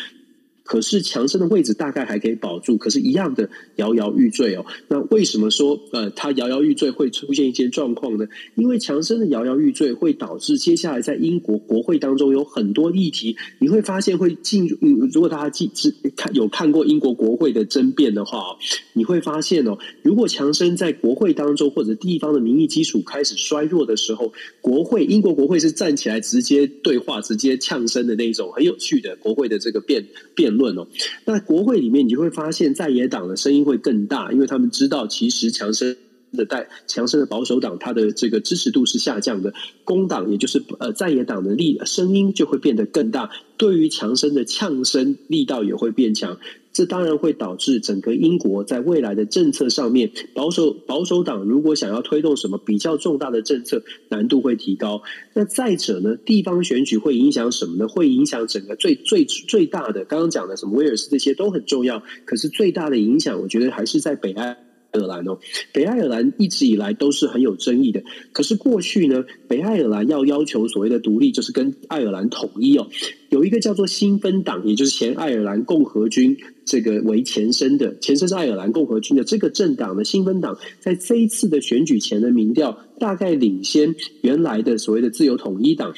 [0.65, 4.65] 可是强生的位置大概还可以保住，可是，一样的摇摇欲坠哦。
[4.89, 8.25] 那为什么说呃，他摇摇欲坠会出现一些状况呢？
[8.55, 14.75] 因为强生的摇摇欲坠会导致接下来在英国国会当中有很多议题，你会发现会进入。
[14.81, 15.71] 嗯如果大家记
[16.15, 18.57] 看有看过英国国会的争辩的话，
[18.93, 30.87] 你会发现哦，如果强生在国会当中或者地方的民意基础开始衰弱的时候，国会英国国会是站起来直接对话、直接呛声的那种很有趣的国会的这个辩辩论哦。
[31.25, 35.95] 那国会里面你就会发现在野党的声音会更大，因为他们知道其实强生
[36.35, 46.37] 的带强生的保守党，他的这个支持度是下降的，工党也就是呃在野党的力声音就会变得更大，对于强生的呛声力道也会变强。
[46.73, 55.01] 这当然会导致整个英国在未来的政策上面，保守保守党如果想要推动什么比较重大的政策，难度会提高。
[55.33, 57.87] 那再者呢，地方选举会影响什么呢？
[57.87, 64.64] 会影响整个最最最大的，刚刚讲的什么威尔斯这些都很重要，可是最大的影响，我觉得还是在北爱。
[64.95, 65.37] 爱尔兰哦，
[65.73, 68.01] 北爱尔兰一直以来都是很有争议的。
[68.31, 72.87] 可是过去呢，北爱尔兰要要求所谓的独立，就是跟爱尔兰统一哦。
[73.29, 85.93] 有一个叫做新芬党，也就是前爱尔兰共和军这个为前身的，前身是爱尔兰共和军的这个政党的新芬党，在这一次的选举前的民调，大概领先原来的所谓的自由统一党，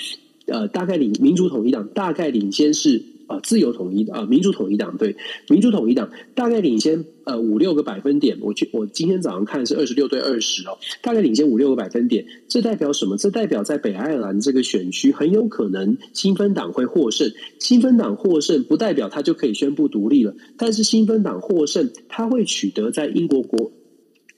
[0.47, 3.03] 呃，大概领民主统一党大概领先是。
[3.27, 5.15] 啊，自由统一啊，民主统一党对，
[5.49, 8.37] 民主统一党大概领先呃五六个百分点。
[8.41, 12.25] 我去，我今天早上看是二十六对二十哦，大概领先五六个百分点。
[12.47, 13.17] 这代表什么？
[13.17, 17.31] 这代表在北爱尔兰这个选区很有可能新芬党会获胜。
[17.59, 23.71] 新芬党获胜不代表他就可以宣布独立了，但是新芬党获胜，他会取得在英国国。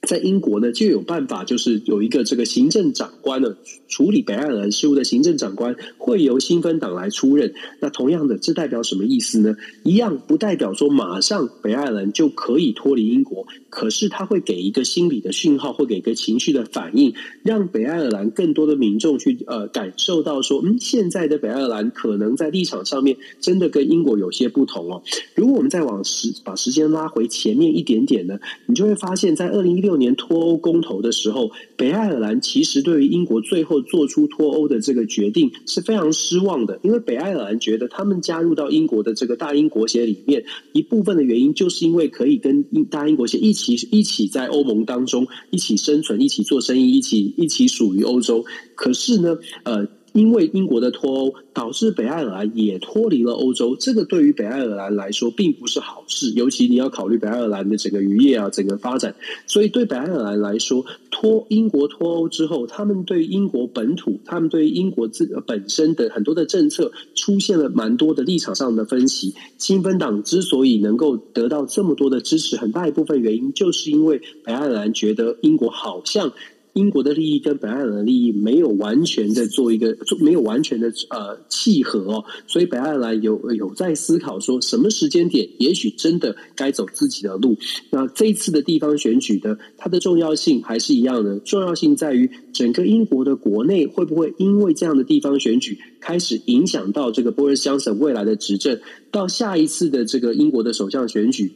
[0.02, 3.54] 在英国呢，就有办法，就是有一个这个行政长官呢，
[3.86, 7.52] 处理北爱尔兰事务的行政长官会由新芬党来出任。
[7.80, 9.54] 那同样的，这代表什么意思呢？
[9.84, 25.02] 一样不代表说马上北爱尔兰就可以脱离英国，可是他会给一个心理的讯号，会给一个情绪的反应，让北爱尔兰更多的民众去呃感受到说，嗯，现在的北爱尔兰可能在立场上面真的跟英国有些不同哦。
[25.34, 29.89] 如果我们再往时把时间拉回前面一点点呢，你就会发现在二零一六。
[29.90, 48.44] 六年脱欧公投的时候，北爱尔兰其实对于英国最后做出脱欧的这个决定是非常失望的，因为北爱尔兰觉得他们加入到英国的这个大英国协里面，一部分的原因就是因为可以跟英大英国协一起一起在欧盟当中一起生存、一起做生意、一起一起属于欧洲。
[48.76, 49.88] 可是呢，呃。
[50.12, 56.30] 因为英国的脱欧导致北爱尔兰也脱离了欧洲，这个对于北爱尔兰来说并不是好事。
[56.30, 59.14] 尤其你要考虑北爱尔兰的整个渔业啊，整个发展。
[59.46, 69.34] 所以对北爱尔兰来说，脱英国脱欧之后，他们对英国本土，他们对英国自本身的很多的政策出现了蛮多的立场上的分歧。
[69.58, 76.32] 新芬党之所以能够得到这么多的支持，很大一部分原因就是因为北爱尔兰觉得英国好像。
[76.80, 87.56] 英国的利益跟北爱尔兰的利益没有完全的做一个，没有完全的呃契合哦，所以北爱尔兰有有在思考说，什么时间点也许真的该走自己的路。
[87.90, 101.52] 那这一次的地方选举的它的重要性还是一样的，重要性在于整个英国的国内会不会因为这样的地方选举开始影响到这个 Boris Johnson 未来的执政，到下一次的这个英国的首相选举，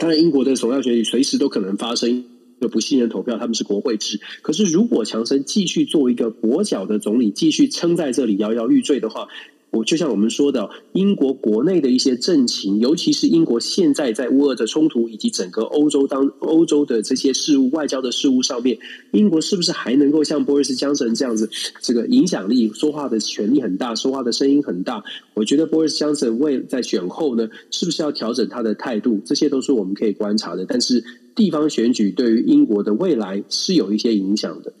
[0.00, 2.24] 当然英国的首相选举随时都可能发生。
[2.68, 4.20] 不信任投票，他们是国会制。
[4.42, 9.28] 可是，如果强森继续做一个跛脚的总理，继续撑在这里摇摇欲坠的话，
[9.74, 18.78] 我就像我们说的，英国国内的一些政情，尤其是英国现在在乌俄的冲突，以及整个欧洲当欧洲的这些事务、外交的事务上面，
[19.12, 21.50] 英国是不是还能够像波瑞斯·强森这样子，
[21.80, 25.02] 这个影响力、说话的权力很大、说话的声音很大？
[25.34, 29.20] 我觉得波瑞斯·强森为在选后呢，是不是要调整他的态度？
[29.24, 30.64] 这些都是我们可以观察的。
[30.64, 31.02] 但是，
[31.34, 34.72] 地方选举对于英国的未来是有一些影响的。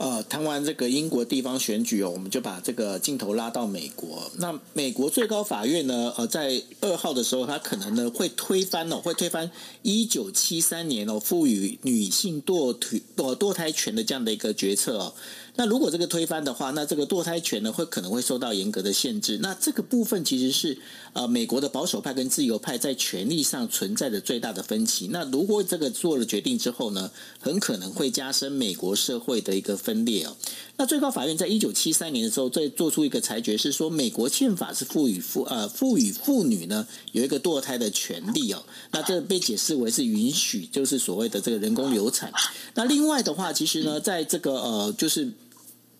[0.00, 4.30] 呃，谈完这个英国地方选举哦，我们就把这个镜头拉到美国。
[4.38, 9.50] 那美国最高法院呢，呃，在二号的时候，它可能呢会推翻哦，会推翻
[9.82, 15.12] 一九七三年哦赋予女性堕腿堕堕胎权的这样的一个决策哦。
[15.56, 19.38] 那如果这个推翻的话，那这个堕胎权呢会可能会受到严格的限制。
[19.42, 20.78] 那这个部分其实是
[21.12, 25.08] 呃美国的保守派跟自由派在权力上存在的最大的分歧。
[25.08, 30.36] 那如果这个做了决定之后呢，很可能会加深美国社会的一个分分裂哦。
[30.76, 38.62] 那最高法院在一九七三年的时候，再做出一个裁决，是说美国宪法是赋予妇呃赋予妇女呢有一个堕胎的权利哦。
[38.92, 42.32] 那这被解释为是允许，就是所谓的这个人工流产。
[42.74, 45.32] 那另外的话，其实呢，在这个呃就是。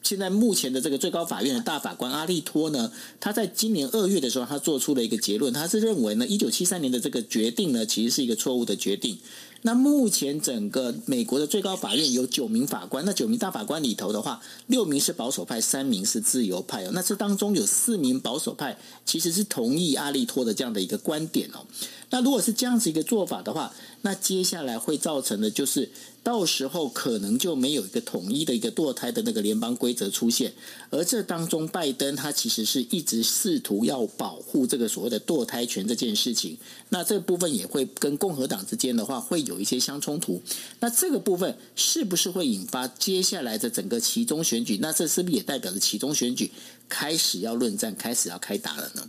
[0.03, 9.19] 现在目前的这个最高法院的大法官阿利托呢，他在今年二月的时候，他做出了一个结论，他是认为呢，一九七三年的这个决定呢，其实是一个错误的决定。
[9.63, 16.91] 那目前整个美国的最高法院有九名法官，那九名大法官里头的话，六名是保守派，三名是自由派哦。
[16.93, 21.67] 那这当中有四名保守派其实是同意阿利托的这样的一个观点哦。
[22.11, 25.91] 那如果是这样子一个做法的话，那接下来会造成的就是。
[26.23, 30.53] 到时候可能就没有一个统一的一个堕胎的那个联邦规则出现，
[30.91, 36.59] 而这当中拜登他其实是一直试图要保护这个所谓的堕胎权这件事情，
[36.91, 40.43] 那这部分也会跟共和党之间的话会有一些相冲突，
[40.81, 44.79] 那这个部分是不是会引发接下来的整个其中选举？
[44.83, 46.51] 那这是不是也代表着其中选举
[46.89, 49.09] 开始要论战，开始要开打了呢？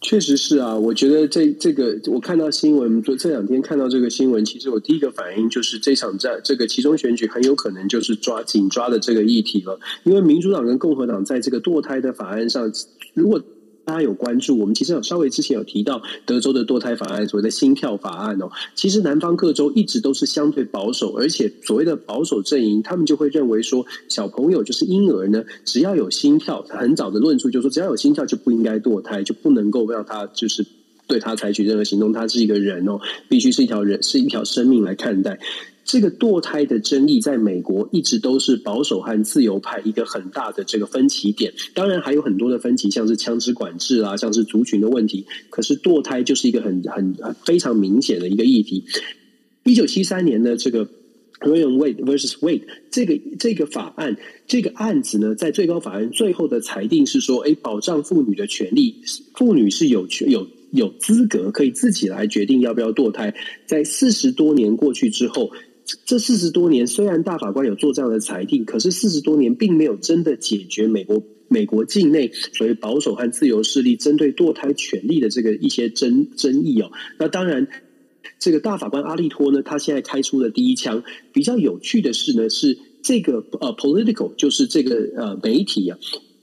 [0.00, 12.72] 确实是啊，我觉得这这个我看到新闻，就这两天看到这个新闻，其实我第一个反应就是这场战，这个其中选举很有可能就是抓紧抓的这个议题了，因为民主党跟共和党在这个堕胎的法案上，
[13.14, 13.42] 如果。
[13.88, 18.50] 大家有关注，我们其实有稍微之前有提到德州的堕胎法案，所谓的心跳法案哦。
[18.74, 30.66] 其实南方各州一直都是相对保守，而且所谓的保守阵营，他们就会认为说，小朋友就是婴儿呢，只要有心跳，很早的论述就是说，只要有心跳就不应该堕胎，就不能够让他就是
[31.06, 35.40] 对他采取任何行动，他是一个人哦，必须是一条人，是一条生命来看待。
[35.88, 41.54] 这个堕胎的争议在美国一直都是保守和自由派一个很大的这个分歧点。
[41.72, 45.24] 当然还有很多的分歧，像是枪支管制啊，像是族群的问题。
[45.48, 48.84] 可是堕胎就是一个很很非常明显的一个议题。
[49.64, 50.84] 一九七三年的这个
[51.40, 58.96] Roe Wade versus Wade 这个这个法案这个案子呢，在最高法院最后的裁定是说，哎，保障妇女的权利，
[59.34, 63.34] 妇女是有权有有资格可以自己来决定要不要堕胎。
[63.64, 65.50] 在四十多年过去之后。
[66.04, 76.92] 这四十多年，虽然大法官有做这样的裁定，可是四十多年并没有真的解决美国美国境内所谓保守和自由势力针对堕胎权利的这个一些争争议哦。
[77.18, 77.66] 那当然，
[78.38, 85.98] 这个大法官阿利托呢，他现在开出的第一枪，比较有趣的是呢，是这个呃，Political 就是这个呃媒体啊。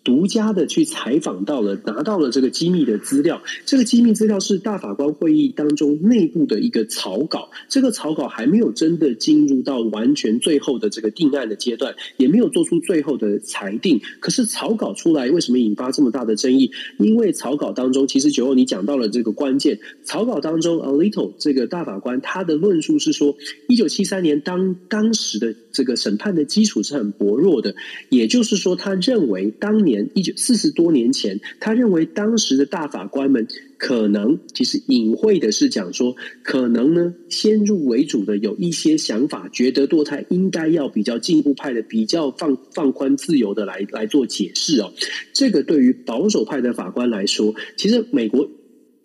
[0.06, 3.42] 独家的去采访到了，拿到了这个机密的资料。
[3.66, 7.50] 这个机密资料是大法官会议当中内部的一个草稿。
[7.68, 14.00] 这个草稿还没有真的进入到完全最后的这个定案的阶段，也没有做出最后的裁定。
[14.20, 16.70] 可是草稿出来，为什么引发这么大的争议？
[17.00, 19.80] 因为草稿当中，其实九欧你讲到了这个关键。
[20.04, 23.36] 草稿当中 a little 这个大法官他的论述是说，
[23.68, 27.74] 一九七三年当当时的这个审判的基础是很薄弱的，
[28.10, 29.95] 也就是说，他认为当年。
[30.14, 44.94] 一九四十多年前，他认为当时的大法官们可能其实隐晦的是讲说，可能呢先入为主的有一些想法，觉得堕胎应该要比较进步派的、比较放放宽自由的来来做解释哦。
[45.34, 48.50] 这个对于保守派的法官来说，其实美国。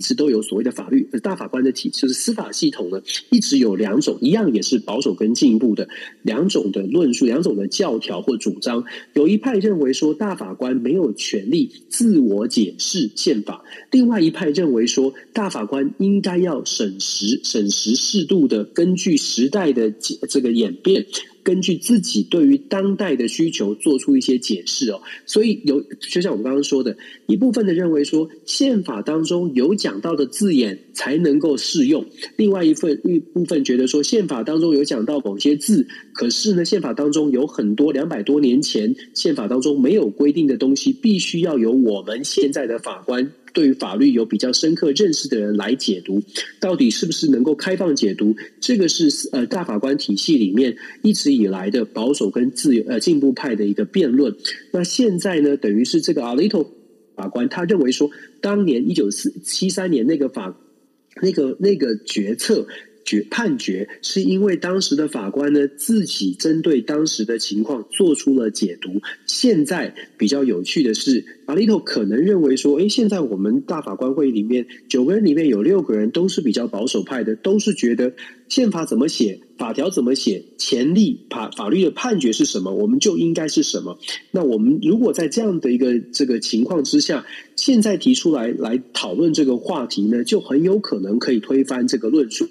[0.01, 5.86] 一直都有所谓的法律，大法官的体制，就是司法系统呢，一直有两种，一样也是保守跟进步的
[6.22, 8.82] 两种的论述，两种的教条或主张。
[9.12, 21.05] 有一派认为说，大法官没有权利自我解释宪法；另外一派认为说，大法官应该要审时、审时适度的根据时代的这个演变。
[21.43, 32.05] 根据自己对于当代的需求做出一些解释哦，所以有就像我们刚刚说的，一部分的认为说宪法当中有讲到的字眼才能够适用，
[32.36, 43.32] 另外一份一部分觉得说宪法当中有讲到某些字，可是呢宪法当中有很多两百多年前宪法当中没有规定的东西，必须要由我们现在的法官。
[43.53, 46.22] 对于法律有比较深刻认识的人来解读，
[46.61, 48.36] 到底是不是能够开放解读？
[48.61, 54.34] 这个是呃大法官体系里面一直以来的保守跟自由呃进步派的一个辩论。
[54.72, 56.66] 那现在呢，等于是这个 Alito
[57.14, 60.57] 法官他认为说，当年一九四七三年那个法
[61.22, 62.66] 那个那个决策。
[63.11, 69.01] 决判决是因为当时的法官呢，自己针对当时的情况做出了解读。
[69.27, 78.13] 现在比较有趣的是，阿利托可能认为说，诶，现在我们大法官会议里面九个人里面有六个人都是比较保守派的，都是觉得
[78.49, 83.99] 宪法怎么写，法条怎么写，前例法法律的判决是什么，我们就应该是什么。
[84.31, 92.47] 那我们如果在这样的一个这个情况之下，现在提出来来讨论这个话题呢，就很有可能可以推翻这个论述。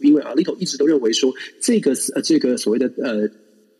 [0.00, 3.28] 因为阿利托一直都认为说，这个呃这个所谓的呃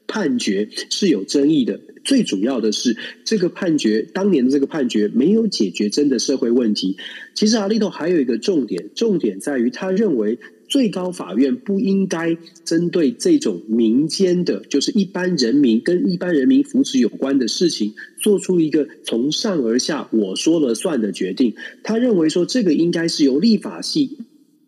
[0.06, 1.80] 判决是有争议的。
[2.02, 6.96] 最主要的是，这个判决当年的这个判决没有解决真的社会问题。
[7.34, 21.54] 其实阿利头还有一个重点，重点在于他认为最高法院不应该针对这种民间的，就是一般人民跟一般人民福祉有关的事情，做出一个从上而下我说了算的决定。
[21.82, 24.16] 他认为说，这个应该是由立法系。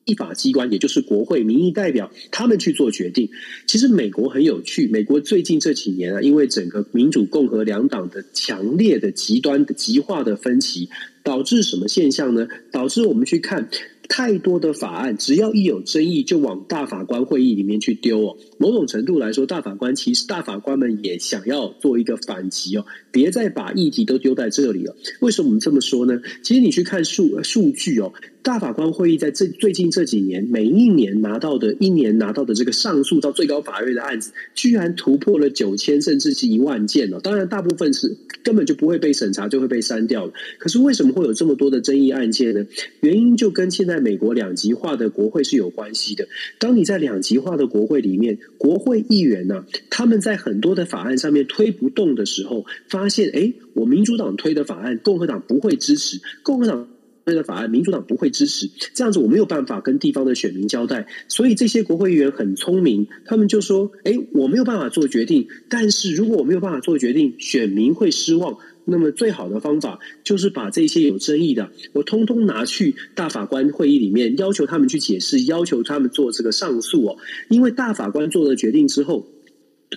[0.04, 3.28] 立法机关，也就是国会民意代表，他们去做决定。
[3.66, 10.88] 其实美国很有趣，美国最近这几年啊，因为整个民主共和两党的强烈的极端的极化的分歧，
[11.22, 12.48] 导致什么现象呢？
[12.70, 13.68] 导致我们去看。
[14.08, 18.36] 太多的法案，只要一有争议，就往大法官会议里面去丢哦。
[18.58, 24.94] 某种程度来说，大法官其实大法官们也想要做一个反击哦，别再把议题都丢在这里了。
[25.20, 26.20] 为什么我们这么说呢？
[26.42, 28.12] 其实你去看数数据哦，
[28.42, 37.20] 大法官会议在这最近这几年，每一年拿到的一年拿到的这个上诉到最高法院的案子，居然突破了九千甚至是一万件哦。
[37.22, 40.32] 当然，大部分是根本就不会被审查，就会被删掉了。
[40.58, 42.66] 可是为什么会有这么多的争议案件呢？
[43.00, 44.02] 原因就跟现在。
[44.02, 46.26] 美国两极化的国会是有关系的。
[46.58, 56.88] 当你在两极化的国会里面，国会议员呢、他们在很多的法案上面推不动的时候，发现，哎，我民主党推的法案，共和党不会支持；共和党
[57.24, 58.70] 那个法案，民主党不会支持。
[58.94, 61.06] 这样子，我没有办法跟地方的选民交代。
[61.28, 65.46] 所以，这些国会议员很聪明，他们就说，哎，我没有办法做决定。
[65.68, 68.58] 但是如果我没有办法做决定，选民会失望。
[68.84, 77.16] 那么最好的方法就是把这些有争议的，我通通拿去大法官会议里面，要求他们去解释，要求他们做这个上诉哦。
[77.48, 79.26] 因为大法官做了决定之后。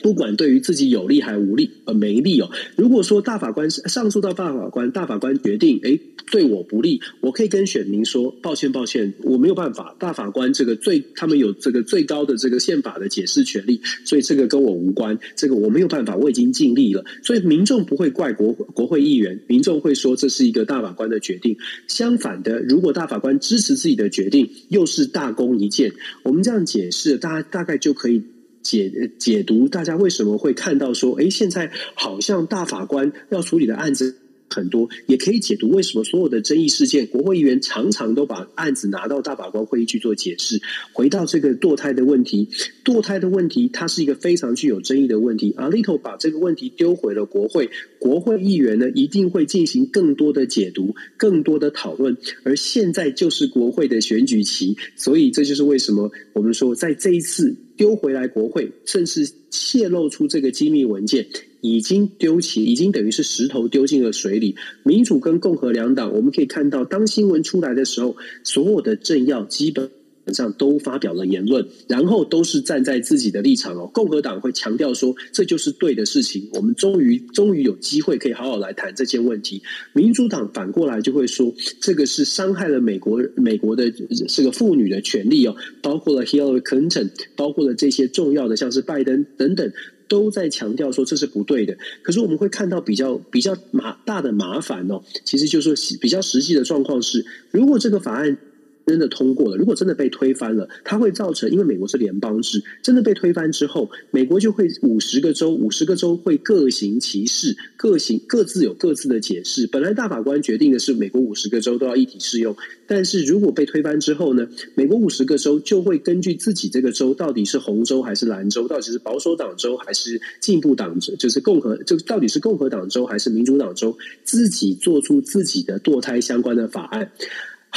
[0.02, 2.50] 不管对于自己有利还无利，呃，没利哦。
[2.76, 6.00] 如果说大法官上诉到大法官，大法官决定，诶，
[6.32, 9.96] 对我不利，我可以跟选民说，抱歉，抱歉，我没有办法。
[10.00, 17.04] 大法官这个最，他们有这个最高的这个宪法的解释权利，所以这个跟我无关，这个我没有办法，我已经尽力了。
[17.24, 21.58] 所以民众不会怪国国会议员，民众会说这是一个大法官的决定。
[21.88, 25.94] 相反的，如果大法官支持自己的决定，又是大功一件。
[26.24, 28.22] 我们这样解释，大家大概就可以。
[28.66, 34.18] 解解读，大家为什么会看到说，哎，现在好像大法官要处理的案子
[34.50, 40.62] 很多，也可以解读为什么所有的争议事件，国会议员常常都把案子拿到大法官会议去做解释。
[40.94, 42.48] 回到这个堕胎的问题，
[42.84, 45.54] 堕胎的问题，它是一个非常具有争议的问题。
[45.58, 47.70] Alito 把这个问题丢回了国会，
[48.00, 52.16] 国会议员呢一定会进行更多的解读、更多的讨论。
[52.44, 57.56] 而现在就是国会的选举期，所以这就是为什么我们说在这一次。
[57.78, 61.28] 丢回来国会，甚至泄露出这个机密文件，
[61.66, 64.56] 已经丢弃，已经等于是石头丢进了水里。
[64.84, 69.90] 民主跟共和两党，我们可以看到，当新闻出来的时候，所有的政要基本。
[70.34, 73.88] 上都发表了言论，然后都是站在自己的立场哦。
[73.94, 79.62] 共和党会强调说，这就是对的事情，我们终于终于有机会可以好好来谈这些问题。
[79.94, 83.92] 民主党反过来就会说，这个是伤害了美国美国的
[84.28, 89.72] 这个妇女的权利哦，包括了 Hillary Clinton，包括了这些重要的像是拜登等等，
[90.08, 91.78] 都在强调说这是不对的。
[92.02, 98.38] 可是我们会看到比较比较麻大的麻烦哦，其实就是比较实际的状况是，如果这个法案。
[98.86, 109.66] 真的通过了，如果真的被推翻了，它会造成，因为美国是联邦制，真的被推翻之后，美国就会五十个州，五十个州会各行其事，各行各自有各自的解释。
[109.68, 112.56] 本来大法官决定的是美国五十个州都要一体适用，
[112.86, 127.12] 但是如果被推翻之后呢，美国五十个州就会根据自己这个州到底是红州还是蓝州，到底是保守党州还是进步党州，就是共和，就到底是共和党州还是民主党州，自己做出自己的堕胎相关的法案。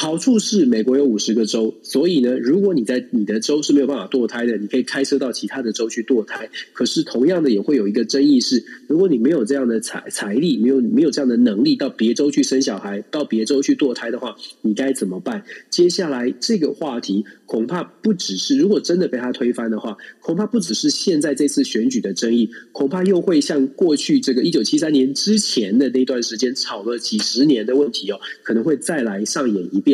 [0.01, 6.49] 好处是美国有五十个州，所以呢，如果你在你的州是没有办法堕胎的，你可以开车到其他的州去堕胎。
[6.71, 15.43] 可是同样的也会有一个争议是，如果你没有这样的财财力，没有没有这样的能力到别州去生小孩，到别州去堕胎的话，你该怎么办？
[15.69, 29.88] 接下来这个话题恐怕不只是，如果真的被他推翻的话，恐怕不只是现在这次选举的争议，恐怕又会像过去这个一九七三年之前的那段时间吵了几十年的问题哦，可能会再来上演一遍。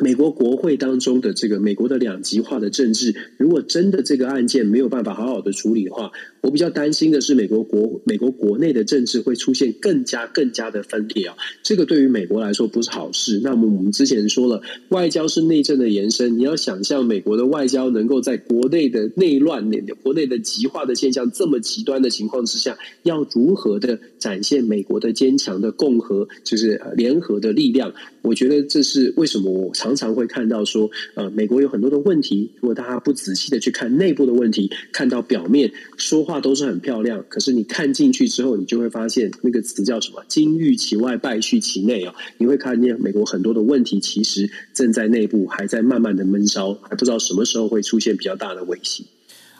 [0.00, 13.40] 美国国会当中的这个美国的两极化的政治，如果真的这个案件没有办法好好的处理的话，我比较担心的是美国国美国国内的政治会出现更加更加的分裂啊，这个对于美国来说不是好事。
[13.42, 19.68] 那么我们之前说了，外交是内政的延伸，你要想象美国的外交能够在国内的内乱、
[20.00, 27.92] 国内的极化的现象这么极端的情况之下，要如何的展现美国的坚强的共和，就是联合的力量？
[28.22, 29.88] 我觉得这是为什么我常。
[29.88, 49.06] 常常会看到说，呃，美国有很多的问题，如果大家不仔细的去看内部的问题，看到表面说话都是很漂亮，可是你看进去之后，你就会发现那个词叫什么“金玉其外，败絮其内”啊，你会看见美国很多的问题其实正在内部还在慢慢的闷烧，还不知道什么时候会出现比较大的危机。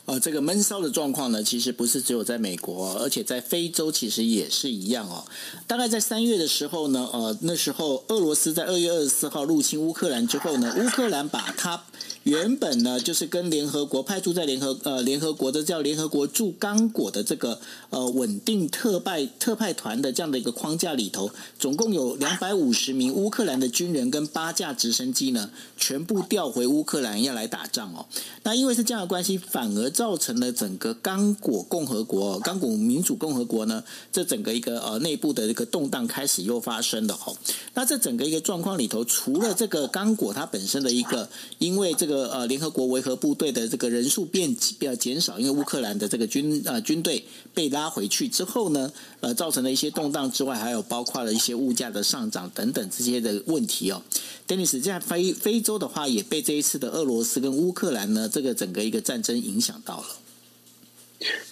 [0.04, 5.22] 呃，这个闷烧的状况呢，其实不是只有在美国，而且在非洲其实也是一样哦。
[5.66, 11.84] 大概在三月的时候呢，呃，那时候俄罗斯在二月二十四号入侵乌克兰之后呢，乌克兰把它
[12.28, 17.60] 原本呢就是跟联合国派驻在联合呃联合国的叫联合国驻刚果的这个
[17.90, 28.06] 呃稳定特派特派团的这样的一个框架里头，总共有两百五十名乌克兰的军人跟八架直升机呢，全部调回乌克兰要来打仗哦。
[28.44, 29.88] 那因为是这样的关系，反而。
[29.98, 37.36] 造成了整个刚果共和国、刚果民主共和国呢，这整个一个呃内部的一个动荡开始又发生了哦。
[37.74, 54.02] 那这整个一个状况里头，除了这个刚果它本身的一个，因为这个呃联合国维和部队的这个人数变比较减少，因为乌克兰的这个军呃军队被拉回去之后呢，呃造成了一些动荡之外，还有包括了一些物价的上涨等等这些的问题哦。
[54.46, 59.80] Dennis 在非非洲的话，也被这一次的俄罗斯跟乌克兰呢这个整个一个战争影响。
[59.84, 60.06] 到了，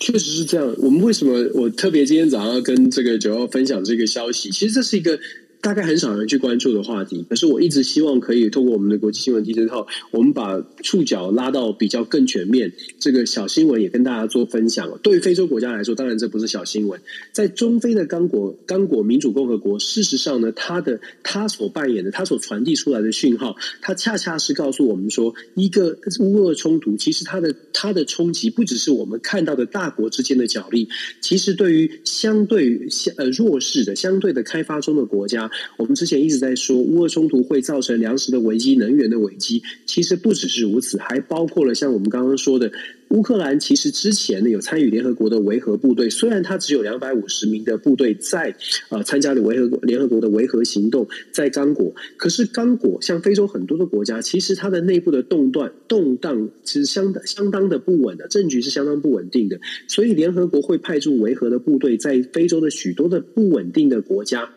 [0.00, 0.74] 确实是这样。
[0.78, 4.50] 我们为什么我特别今天早上跟这个九号分享这个消息？
[4.50, 5.18] 其实这是一个。
[5.66, 12.72] 大概很少人去关注的话题，可是我一直希望可以通过我们的国际新闻地震号，我们把触角拉到比较更全面。
[13.00, 14.96] 这个小新闻也跟大家做分享。
[15.02, 17.00] 对非洲国家来说，当然这不是小新闻。
[17.32, 30.88] 在中非的刚果刚果民主共和国，事实上呢，它的它所扮演的，它所传递出来的讯号，它恰恰是告诉我们说，一个乌俄冲突，其实它的它的冲击不只是我们看到的大国之间的角力，
[31.20, 35.50] 其实对于相对相呃弱势的、相对的开发中的国家。
[35.76, 39.62] 我们之前一直在说，乌俄冲突会造成粮食的危机、能源的危机。
[39.86, 42.70] 其实不只是如此，还包括了像我们刚刚说的，
[43.08, 48.54] 乌克兰其实之前呢有参与联合国的维和部队，虽然它只有两百五十名的部队在
[48.90, 64.50] 呃参加了维和联合国的维和行动，在刚果，可是刚果像非洲很多的国家，其实它的内部的动乱、动荡其实相当相当的不稳的，政局是相当不稳定的，所以联合国会派驻维和的部队在非洲的许多的不稳定的国家。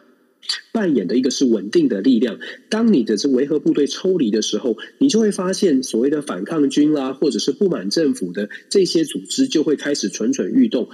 [0.71, 2.39] 扮演的一个是稳定的力量。
[2.69, 10.89] 当你的这维和部队抽离的时候，你就会发现所谓的反抗军啦，或者是不满政府的这些组织，就会开始蠢蠢欲动。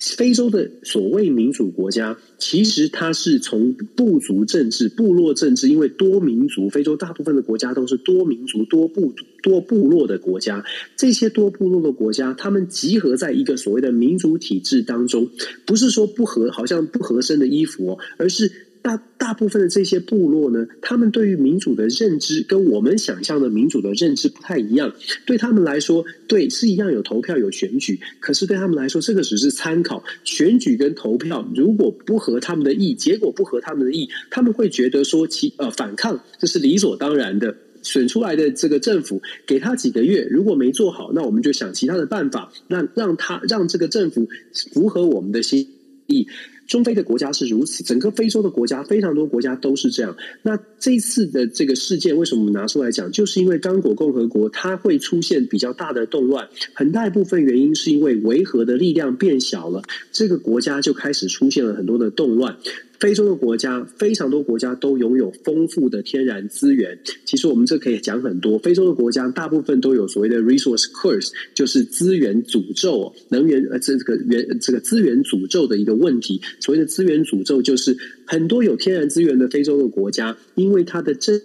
[0.00, 10.62] 非洲的所谓民主国家，其实它是从部族政治、部落政治，因为多民族，非洲大部分的国家都是多民族、多部多部落的国家。
[10.94, 15.30] 这些多部落的国家，他们集合在一个所谓的民主体制当中，
[15.64, 18.52] 不是说不合，好像不合身的衣服，而是。
[18.84, 24.92] 大大部分的这些部落呢，他们对于民主的认知跟我们想象的民主的认知不太一样。
[25.24, 30.04] 对他们来说，对是一样有投票有选举，可是对他们来说，这个只是参考。
[30.22, 37.56] 选举跟投票如果不合他们的意，结果不合他们的意，他们会觉得说其呃反抗这是理所当然的。
[37.82, 44.26] 选出来的这个政府给他几个月，如果没做好，那我们就想其他的办法，让让他让这个政府
[44.72, 45.68] 符合我们的心
[46.06, 46.26] 意。
[46.66, 50.16] 中非的国家是如此，整个非洲的国家非常多国家都是这样。
[50.42, 53.10] 那这次的这个事件，为什么我们拿出来讲？
[53.12, 62.56] 就是因为刚果共和国它会出现比较大的动乱，很大一部分原因是因为维和的力量变小了，这个国家就开始出现了很多的动乱。
[63.04, 66.98] 非洲的国家非常多，国家都拥有丰富的天然资源。
[67.26, 68.58] 其实我们这可以讲很多。
[68.58, 76.40] 非洲的国家大部分都有所谓的 resource curse，就是资源诅咒，能源呃这个源这个资源诅咒的一个问题。
[76.60, 77.94] 所谓的资源诅咒，就是
[78.26, 81.38] 很多有天然资源的非洲的国家，因为它的政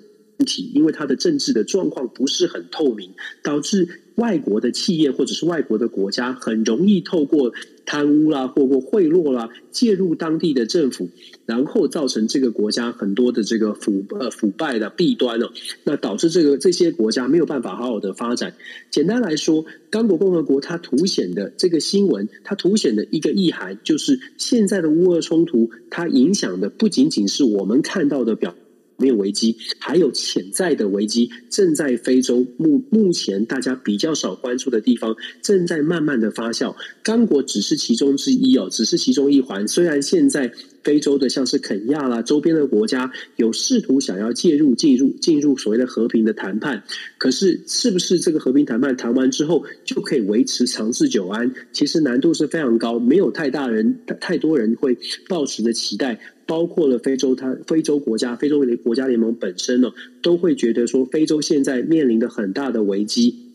[0.45, 3.09] 体，因为它的政治的状况不是很透明，
[3.43, 3.85] 导致
[4.15, 7.51] 外国的企业或者是外国的国家很容易透过。
[7.85, 11.09] 贪污啦，或过贿赂啦，介入当地的政府，
[11.49, 15.49] 然后造成这个国家很多的这个腐呃腐败的弊端哦，
[15.83, 18.53] 那导致这个这些国家没有办法好好的发展。
[18.91, 28.53] 简单来说，刚果共和国它凸显的这个新闻，它凸显的一个意涵，就是现在的乌俄冲突，它影响的不仅仅是我们看到的表。
[29.01, 36.75] 面危机，还有潜在的危机，正在非洲目目前大家比较少关注的地方，正在慢慢的发酵。
[37.01, 39.65] 刚果只是其中之一哦，只是其中一环。
[39.69, 40.51] 虽然现在
[40.83, 46.83] 非洲的像是肯亚啦周边的国家有试图想要介入进入进入所谓的和平的谈判，
[47.17, 51.53] 可是是不是这个和平谈判谈完之后就可以维持长治久安？
[51.71, 63.48] 其实难度是非常高，没有太大人太多人会抱持的期待，包括了非洲，它非洲国家、非洲国家联盟本身呢，都会觉得说非洲现在面临的很大的危机。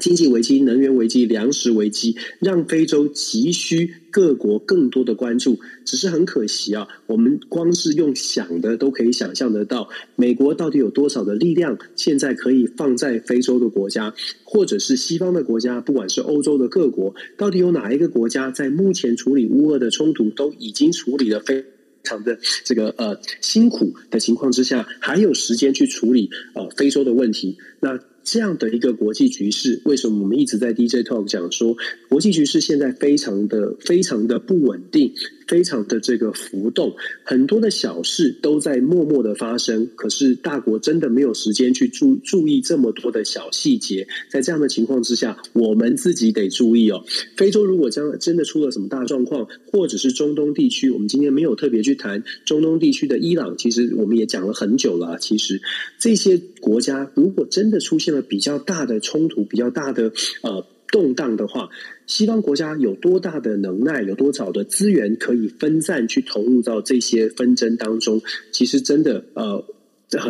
[0.00, 5.58] 经济危机、能源危机、粮食危机，让非洲急需各国更多的关注。
[5.84, 21.64] 只是很可惜啊，我们光是用想的都可以想象得到，美国到底有多少的力量，现在可以放在非洲的国家，或者是西方的国家，不管是欧洲的各国，到底有哪一个国家在目前处理乌俄的冲突都已经处理得非
[22.02, 27.56] 常的这个呃辛苦的情况之下，还有时间去处理呃非洲的问题？
[27.78, 28.00] 那。
[28.24, 31.76] 这样的一个国际局势，为什么我们一直在 DJ Talk 讲说，
[32.08, 35.12] 国际局势现在非常的、非常的不稳定，
[35.46, 39.88] 非常的这个浮动，很多的小事都在默默的发生。
[39.96, 44.06] 可是大国真的没有时间去注注意这么多的小细节。
[44.30, 47.04] 在这样的情况之下，我们自己得注意哦。
[47.36, 55.18] 非洲如果将真的出了什么大状况，或者是中东地区，我们今天没有特别去谈中东地区的伊朗，其实我们也讲了很久了。
[55.18, 55.60] 其实
[55.98, 61.68] 这些国家如果真的出现了比较大的冲突，比较大的呃动荡的话，
[62.06, 68.22] 西方国家有多大的能耐，有多少的资源可以分散去投入到这些纷争当中？
[68.52, 69.64] 其实真的呃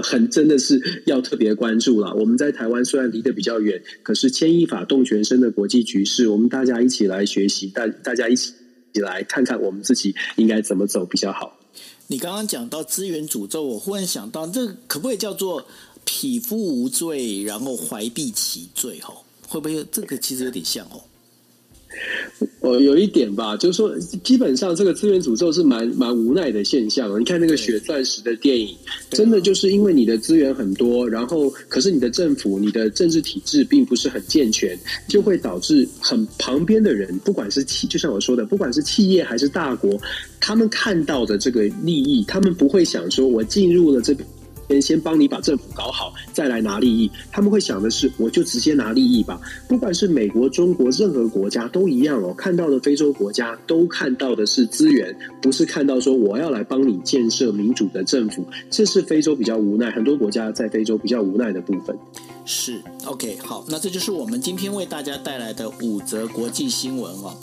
[0.03, 2.15] 很真的是要特别关注了。
[2.15, 8.55] 我们在台湾虽然离得比较远，可是牵一发动全身的国际局势，我们大家一起来学习，大大家一起
[8.95, 11.61] 来看看我们自己应该怎么走比较好。
[12.07, 15.67] 你刚刚讲到资源诅咒，我忽然想到，这可不可以叫做？
[16.07, 19.24] 匹夫无罪，然后怀璧其罪，吼，
[19.55, 20.99] 会不会这个其实有点像哦？
[22.59, 27.21] 呃，有一点吧，就是说，基本上这个资源诅咒是蛮蛮无奈的现象。
[27.21, 28.77] 你看那个血钻石的电影，
[29.11, 34.77] 真的就是因为你的资源很多，然后可是你的政府、你的政治体制并不是很健全，
[35.07, 39.97] 就会导致很旁边的人，不管是企，就像我说的，不管是企业还是大国，
[40.41, 44.17] 他们看到的这个利益，他们不会想说，我进入了这
[44.69, 47.11] 先先帮你把政府搞好，再来拿利益。
[47.31, 49.41] 他们会想的是，我就直接拿利益吧。
[49.69, 52.35] 不管是美国、中国，任何国家都一样哦。
[52.37, 58.45] 看到的非洲国家都看到的是资源，不是看到说我要来帮你建设民主的政府。
[58.71, 61.97] 这是非洲比较无奈，很多国家在非洲比较无奈的部分。
[62.47, 67.35] 是 OK，好，那这就是我们今天为大家带来的五则国际新闻哦。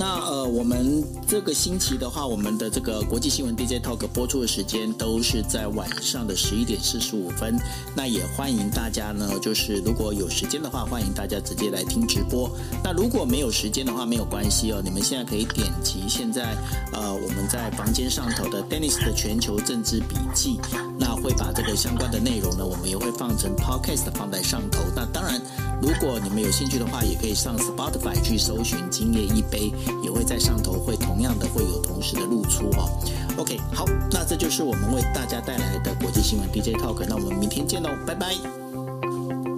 [0.00, 7.54] 那呃，我们这个星期的话，我们的这个国际新闻 DJ Talk 播出的时间都是在晚上的十一点四十五分。
[7.94, 12.50] 那也欢迎大家呢，就是如果有时间的话，欢迎大家直接来听直播。
[12.82, 16.56] 那如果没有时间的话，没有关系哦，你们现在可以点击现在
[16.94, 20.58] 呃我们在房间上头的 Dennis 的全球政治笔记，
[20.98, 24.78] 那会把这个相关的内容呢，我们也会放成 Podcast 放在上头。
[24.96, 25.38] 那当然，
[25.82, 29.70] 如果你们有兴趣的话，也可以上 Spotify 去搜寻《今夜一杯》。
[30.02, 32.90] 也会在上头，会同样的会有同时的露出哦。
[33.36, 38.34] OK，好，那这就是我们为大家带来的国际新闻 DJ Talk，那我们明天见喽，拜拜，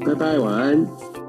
[0.06, 1.21] 拜拜，晚安。